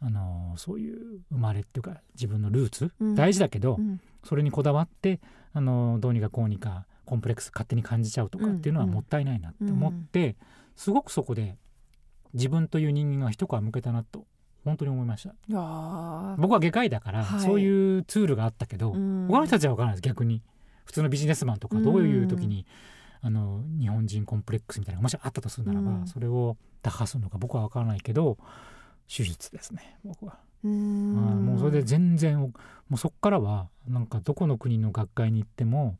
[0.00, 3.14] あのそういう生まれっていうか自分のルーツ、うん。
[3.14, 4.00] 大事だけど、うん。
[4.22, 5.20] それにこだわって
[5.54, 10.36] あのどうにかこうにかコンプレックス勝手に感じちゃうとかっていうのはうんもったいないなって思って、
[10.74, 11.56] すごくそこで
[12.34, 14.26] 自分という人間が一皮向けたなと
[14.64, 15.34] 本当に思いました。
[16.38, 17.40] 僕は外科医だから、はい。
[17.40, 19.28] そういうツールがあったけど、うん。
[19.28, 20.02] 他の人たちは分からないです。
[20.02, 20.42] 逆に。
[20.84, 22.66] 普通のビジネスマンとかどういう時に、
[23.22, 26.06] あの日本人コンプレックスみたいなのがもしあったとするならば、うん。
[26.06, 28.38] それを打破するのか僕は分からないけど
[29.08, 30.38] 手術ですね僕は。
[30.64, 31.26] うーん。
[31.26, 32.50] はいもうそれで全然も
[32.92, 35.96] うそっからはなんかどこの国の学会に行っても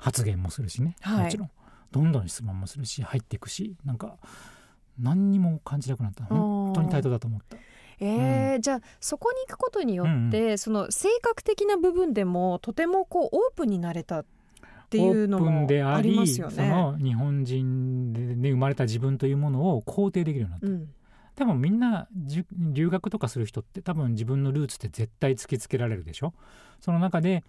[0.00, 1.24] 発言もするしね、はい。
[1.24, 1.50] もちろん。
[1.92, 4.16] どんどん質問もするし入っていくしなんか
[4.98, 6.24] 何にも感じなくなった。
[6.24, 7.56] 本当に対等だと思った。
[8.02, 14.24] えーじゃあそこに行くことによって、その性格的な部分でもとてもこうオープンになれたっ
[14.88, 16.68] ていうのもでありますよそね。
[16.68, 20.66] の日本人で、ね、生まれた自分というものを肯定できるようになった。
[20.66, 20.88] うん。
[21.36, 26.34] でもみんなじゅ留学とかする人って多分自分のルーツって絶対突きつけられるでしょ？
[26.80, 27.44] その中で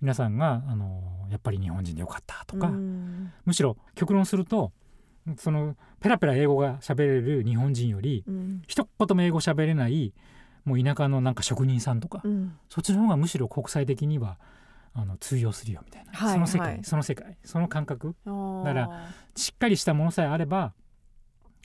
[0.00, 3.32] 皆さんがあのやっぱり日本人でよかったとか、うん。
[3.44, 4.72] むしろ極論すると
[5.38, 8.62] そのペラペラ英語が喋れる日本人よりうん。
[8.66, 10.12] 一言も英語喋れない
[10.64, 12.56] もう田舎のなんか職人さんとか、うん。
[12.68, 14.38] そっちの方がむしろ国際的には
[14.94, 18.14] あの通用するよみたいな、はいその世界、はいその世界その感覚。
[18.24, 20.72] だからしっかりしたものさえあれば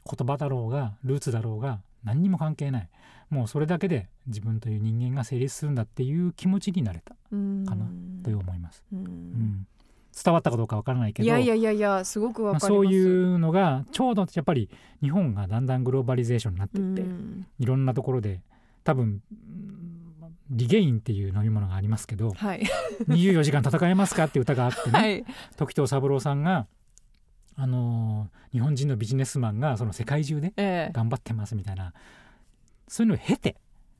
[0.06, 2.90] 言葉だろうがルーツだろうが何にも関係ない
[3.32, 7.66] もうそれだけで自分という人間が成立するんだっていう気持ちになれたうん。
[7.66, 7.86] かな
[8.24, 9.00] という思います、うん。
[9.00, 9.68] うん。
[10.24, 12.86] 伝わったかどうかわからないけどいやいやいやいやすごくわまあ、かります。
[12.86, 14.70] そういうのがちょうどやっぱり
[15.02, 17.48] 日本がだんだんグローバリゼーションになっていって、うん。
[17.58, 18.42] いろんなところで
[18.84, 19.82] 多分うん
[20.50, 22.64] リゲインっていう飲み物がありますけどはい。
[23.08, 25.26] 24時間戦えますかっていう歌があってね、はい。
[25.56, 26.68] 時藤三郎さんが
[27.56, 30.92] あのー日本人のビジネスマンがその世界中でええ。
[30.92, 31.94] 頑張ってますみたいな
[32.92, 33.56] そういうのを経て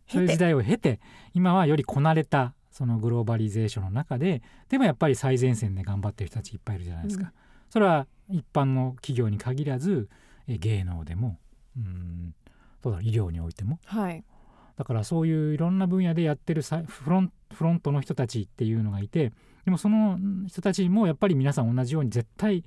[0.08, 1.00] そういう時代を経て
[1.34, 7.24] 今はよりこなれたそのグローバリゼーションの中ででもやっぱり最前線で頑張ってる人たちいっぱいいるじゃないですか。
[7.26, 7.32] うん。
[7.70, 10.10] それは一般の企業に限らず
[10.48, 11.40] え芸能でも
[11.78, 12.36] うん
[12.82, 13.80] どうだ医療においても。
[13.86, 14.26] はい。
[14.76, 19.32] だからそういういろんな分野でやってるさフロンフロントの人たちっていうのがいて
[19.64, 22.66] でもその人たちもやっぱり皆さん同じように絶対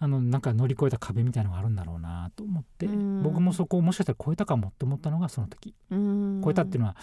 [0.00, 3.22] あのなんか乗り越えた壁みたいのがあるんだろうなと思ってうん。
[3.22, 5.96] 僕もそこをもしかしたら超えたかもって思ったのがその時超
[6.44, 6.96] 超えたっていうのは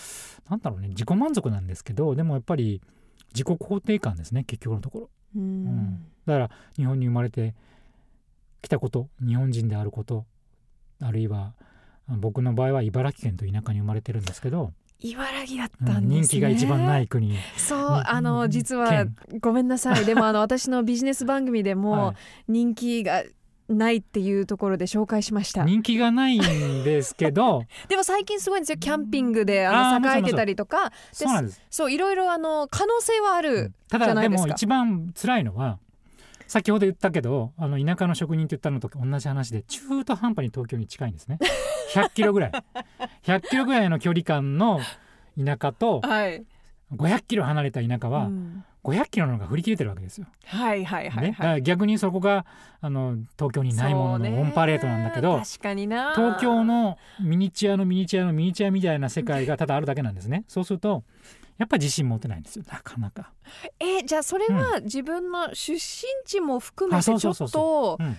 [0.49, 2.81] なんだろうね自己満足なんですけどでもやっぱり
[3.33, 5.09] 自己肯定感ですね結局のところ。
[5.35, 6.05] ううんん。
[6.25, 7.53] だから日本に生まれて
[8.61, 10.25] きたこと日本人であること
[11.01, 11.53] あるいは
[12.07, 16.21] 僕の場合は茨城県と田舎に生まれてるんですけど茨城だっうんたんですね。
[16.21, 17.37] 人気が一番ない国。
[17.57, 19.15] そうあのうん実は県。
[19.41, 20.05] ごめんなさい。
[20.05, 22.15] でもあの 私のビジネス番組でもは
[22.47, 23.23] 人気が
[23.67, 25.63] ないっていうところで紹介しました。
[25.63, 27.63] い人気がないんですけど。
[27.89, 28.77] でも最近すごいんですよ。
[28.77, 30.91] キャンピングであの栄えてたりとか。
[31.11, 31.61] そうなんです。
[31.69, 34.43] そういろいろあの可能性はある、たじゃないでか。
[34.43, 35.79] だですも一番辛いのは
[36.47, 41.39] 先ほど言ったけどあの田舎の職人って言ったのと同じ話で中途半端に東京に近いんですね。
[41.93, 42.51] 100キロぐらい。
[43.23, 44.79] 100キロぐらいの距離感の
[45.37, 46.45] 田舎とはい、
[46.93, 48.63] 500キロ離れた田舎はうん。
[48.85, 50.27] 500キロの方が振り切れてるわけですよ。
[50.45, 51.47] はいはいはいはい。
[51.55, 52.45] ら逆にそこが
[52.81, 56.13] あの東京にないもののオンパレードなんだけど、確かにな。
[56.13, 60.43] 東京のミニチュアのミニチュアのミニチュアみたいな世界がただあるだけなんですね。
[60.47, 61.03] そうすると
[61.57, 63.31] やっぱ自信持てないんですよなかなか。
[63.79, 65.79] えじゃあそれは自分の出身
[66.25, 68.17] 地も含めてちょっとうん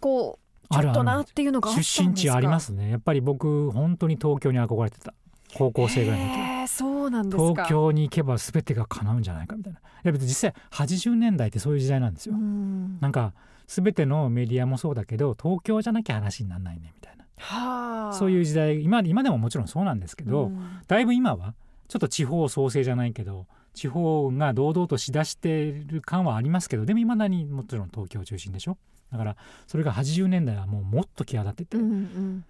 [0.00, 0.38] こ
[0.70, 2.90] うちょっとなっていうのが出身地ありますね。
[2.90, 5.14] やっぱり僕本当に東京に憧れてた
[5.54, 6.32] 高校生ぐらいの時。
[6.40, 7.48] へーそうなんですか？
[7.64, 9.78] 東京に行けば全てが叶うんじゃないかみたいな。
[9.78, 12.34] いや別に実際80年代ってそういう時代なんですよ。
[12.34, 13.32] うんなんか
[13.66, 17.24] 全てのメディアもそうだけど東京じゃなきゃ話にならないねみたいな。
[17.38, 21.54] はあそういう時代今今でももちろんそうなんですけど、うんだいぶ今は
[21.88, 28.78] ちょっと地方創生じゃないけど地方が堂々としだしてる感はありますけどでもいまだにもちろん東京中心でしょ？
[29.12, 32.44] だからそれが80年代はもうもっと際立ってて、うんうん。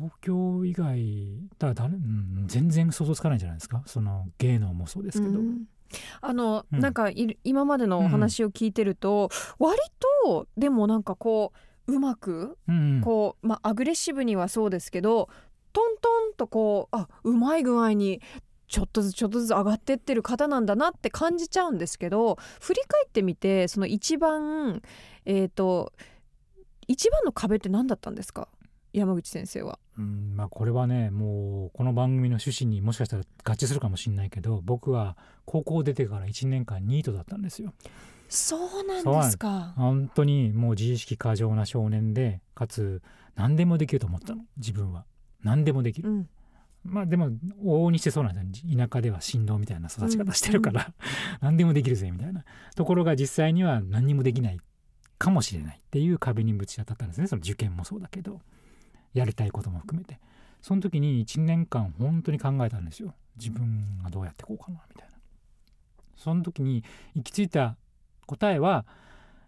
[0.00, 3.82] 東京以外だ誰、うん、全然想像つかないんじゃないですか？
[3.86, 5.64] その芸能もそうですけど、うん。
[6.20, 6.80] あの、うん。
[6.80, 7.10] なんか
[7.44, 9.78] 今までのお話を聞いてると、割
[10.24, 11.52] とでもなんかこ
[11.86, 13.00] ううまくうん。
[13.02, 15.28] こう、まあ、アグレッシブにはそうですけど
[15.72, 18.20] トントンとこうあうまい具合に
[18.68, 24.82] ちょっとずつちょっとずつ上がってってる方なんだなって感じちゃうんですけど振り返ってみてその一番
[25.24, 25.92] えっ、と
[26.86, 28.48] 一番の壁って何だったんですか？
[28.92, 29.78] 山口先生は。
[29.98, 37.74] うんまあ、これはねもうこの番組の趣旨にもしかしたら合致するかもしれないけど僕は高校出てから1年間ニートだったんですよ。
[38.28, 39.72] そうなんですか。
[39.76, 43.02] 本当にもう自意識過剰な少年でかつ
[43.34, 45.04] 何でもできると思ったの自分は
[45.42, 46.28] 何でもできる、うん。
[46.84, 47.30] まあでも
[47.64, 48.76] 往々にしてそうなんですよ。
[48.76, 50.92] 田舎では振動みたいな育ち方してるから、
[51.40, 52.44] 何でもできるぜみたいな。
[52.74, 54.60] ところが実際には何にもできない
[55.18, 57.26] かもしれないっていう壁にぶち当たったんですね。
[57.26, 58.40] その受験もそうだけど。
[59.14, 60.20] やりたいことも含めて。
[60.60, 63.14] その時に1年間本当に考えたんですよ。
[63.36, 65.14] 自分がどうやっていこうかなみたいな。
[66.16, 66.84] その時に
[67.14, 67.76] 行き着いた
[68.26, 68.84] 答えは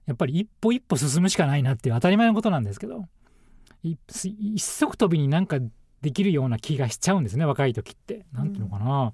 [0.06, 3.08] やっぱり一歩一歩進むしかないなっていう当たり前のことなんですけど。
[3.82, 5.58] い一足飛びになんか
[6.02, 8.24] できるような気がしちゃうんですね若い時って。
[8.32, 9.12] なんていうのかな、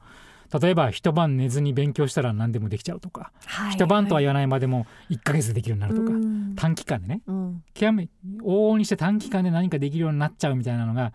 [0.60, 3.72] 例えば一晩寝ずに勉強したら何でもできちゃうとか、はい。
[3.72, 6.54] 一晩とは言わないまでも1ヶ月でできるようになるとか、うん。
[6.56, 7.22] 短期間でね。
[7.26, 7.64] うん。
[7.74, 8.08] 極め
[8.42, 11.12] 往々にして短期間で何かできるようになっちゃうみたいなのが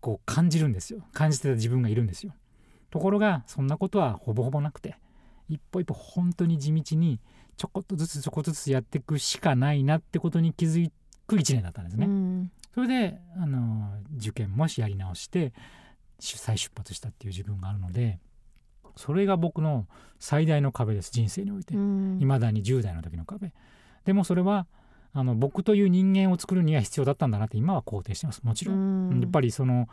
[0.00, 1.00] こう感じるんですよ。
[1.12, 2.32] 感じてた自分がいるんですよ。
[2.90, 4.96] ところがそんなことはほぼほぼなくて
[5.48, 7.18] 一歩一歩本当に地道に
[7.56, 10.88] ちょこっとずつちょこっとずつやっていくしかないなってことに気づ
[11.26, 15.52] く1年だったんですね、うんそれであの受験もしやり直して
[16.18, 18.18] し再出発したっていう自分があるので
[18.96, 19.86] それが僕の
[20.18, 22.18] 最大の壁です人生において、うん。
[22.20, 23.52] 未だに10代の時の壁。
[24.04, 24.66] でもそれは
[25.12, 28.42] あの僕という人間を作るには必要だったんだなって今は肯定してます。
[28.42, 29.20] もちろん、うん。
[29.20, 29.88] やっぱりその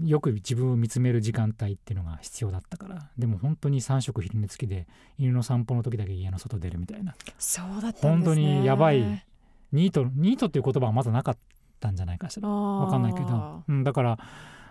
[0.00, 3.10] よく自分を見つめる時間帯っていうのが必要だったから。
[3.18, 4.86] でも本当に3食昼寝付きで
[5.18, 7.14] 犬の散歩の時だけ家の外出るみたいな。
[7.38, 8.10] そうだったんですね。
[8.10, 9.24] 本当にやばい。
[9.72, 11.36] ニートニートっていう言葉はまだなかっ
[11.78, 12.48] たんじゃないかしら。
[12.48, 14.18] わわかんないけど、うん、だから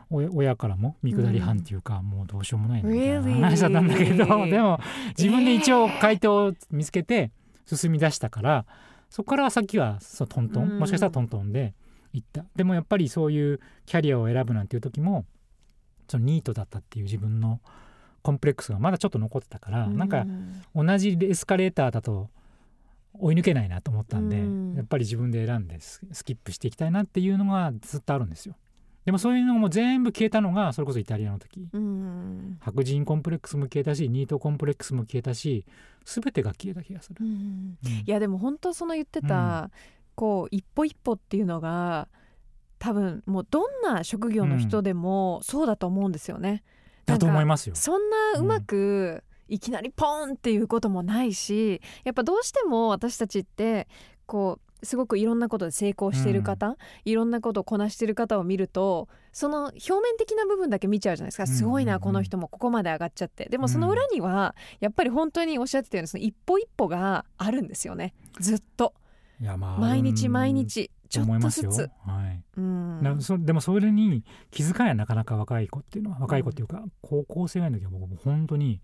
[0.09, 3.41] お親からも見下り班っていうか、もうどうしようもないなみたいな Really？
[3.41, 4.79] 話だったんだけど でも
[5.17, 7.31] 自分で一応回答を見つけて
[7.65, 8.65] 進み出したから、
[9.09, 10.79] そこから先はそうトントン、うん。
[10.79, 11.73] もしかしたらトントンで
[12.13, 12.45] 行った。
[12.55, 15.25] でもやっぱりそういうキャリアを選ぶなんていう時も
[16.07, 17.59] そのニートだったっていう自分の
[18.21, 20.25] コンプレックスがまだちょっと残ってたから、なんか
[20.75, 22.29] 同じエスカレーターだと
[23.13, 28.55] 追い抜けないなと思ったんで、うんやっぱり自分で選んでススキップしていきたいなっていうのがずっとあるんですよ。
[29.05, 35.65] でもそういうのも全部消えたのがそれこそイタリアの時うん白人コンプレックスも消えたしニートコンプレックスも消えたし
[36.03, 37.17] 全てが消えた気がする。
[37.21, 39.71] うんうんいやでも本当その言ってた、
[40.15, 42.07] こう一歩一歩っていうのが
[42.79, 46.63] 多分もうどんな職業の人でもそうだと思うんですよね。
[47.05, 47.75] だと思いまますよ。
[47.75, 53.87] そんなうまくいきなりポンっていうこともないしやっぱどうしても私たちって
[54.25, 61.47] こうすごくいろんなことで成功している方、いろんなことをこなしている方を見るとその表面的な部分だけ見ちゃうじゃないですか。
[61.47, 61.89] すごいうん。
[61.89, 63.45] うんうんなこの人もここまで上がっちゃって。
[63.49, 68.13] でもその裏にはやっぱり本当におっしゃってたようにその一歩一歩があるんですよね。
[68.39, 68.93] ずっと。
[69.39, 70.31] まあ毎日うん。
[70.33, 71.71] 毎日ちょっ思いますよ。
[71.71, 71.91] とずつ。
[72.07, 72.43] はい。
[72.57, 73.45] うん。
[73.45, 78.81] でもそれに気づかないなかなか若い子っていうのは若い子っていうか、高校生ぐらいの時は僕も本当に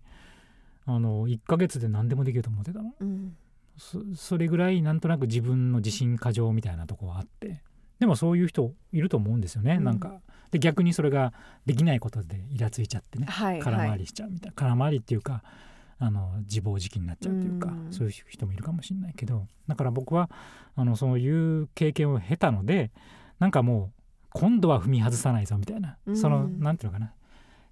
[0.86, 2.94] あの1ヶ月で何でもできると思ってたの。
[3.00, 3.36] うん。
[3.76, 7.62] そそれぐらいなんとなく自分の自信過剰みたいなとこはあって。
[7.98, 9.84] でもそういう人いると思うんですよね、うん。
[9.84, 10.20] なんか。
[10.50, 11.32] で逆にそれが
[11.66, 13.26] できないことでイラついちゃってね。
[13.26, 15.42] はい空回はいりしちゃうみたいな、空回りっていうか
[15.98, 17.92] あの自暴自棄になっちゃうというか、うん。
[17.92, 19.46] そういう人もいるかもしれないけど。
[19.66, 20.30] だから僕は
[20.76, 22.90] あのそういう経験を経たので
[23.38, 24.00] なんかもう
[24.32, 26.16] 今度は踏み外さないぞみたいな、うん。
[26.16, 27.12] そのなんていうのかな。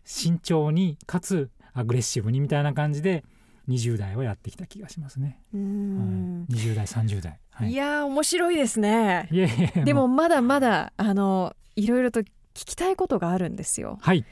[0.05, 3.25] 慎重にかつアグレッシブにみたいな感じで
[3.69, 5.39] 20代はやってきた気がしますね。
[5.55, 6.47] うん。
[6.49, 9.29] はい、20代30代、はい、いやー面白いですね。
[9.31, 13.99] いやいやでもまだまだあのいろいろと聞きたいことがあるんですよ。
[14.01, 14.25] はい。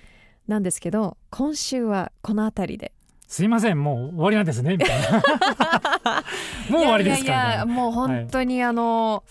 [0.49, 2.93] なんですけど今週はこの辺りで。
[3.29, 5.23] すいませんもう終わりなんですねみたいな。
[6.69, 9.23] もう終わりですかいやいやいやもう本当にあの、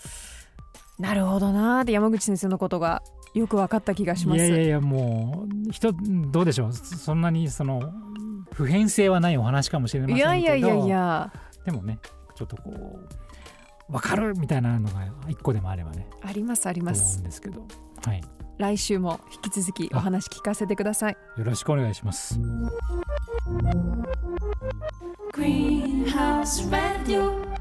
[0.98, 3.02] なるほどなーって山口先生のことが
[3.34, 4.38] よく分かった気がします。
[4.38, 6.72] いやいやいやもう人どうでしょう。
[6.72, 7.92] そそんなにその
[8.52, 10.28] 普遍性はないお話かもしれませんいけど。
[10.28, 11.32] やいやいやいや。
[11.64, 11.98] でもね
[12.34, 12.98] ちょっとこ
[13.88, 16.08] う分かるみたいなのが一個でもあればね。
[16.22, 17.66] ありますありまと思うすんですけど。
[18.04, 18.22] はい。
[18.58, 21.16] 来週も引き続きお話聞かせてください。
[21.38, 22.38] よろしくお願いします。
[25.32, 27.59] Greenhouse Radio.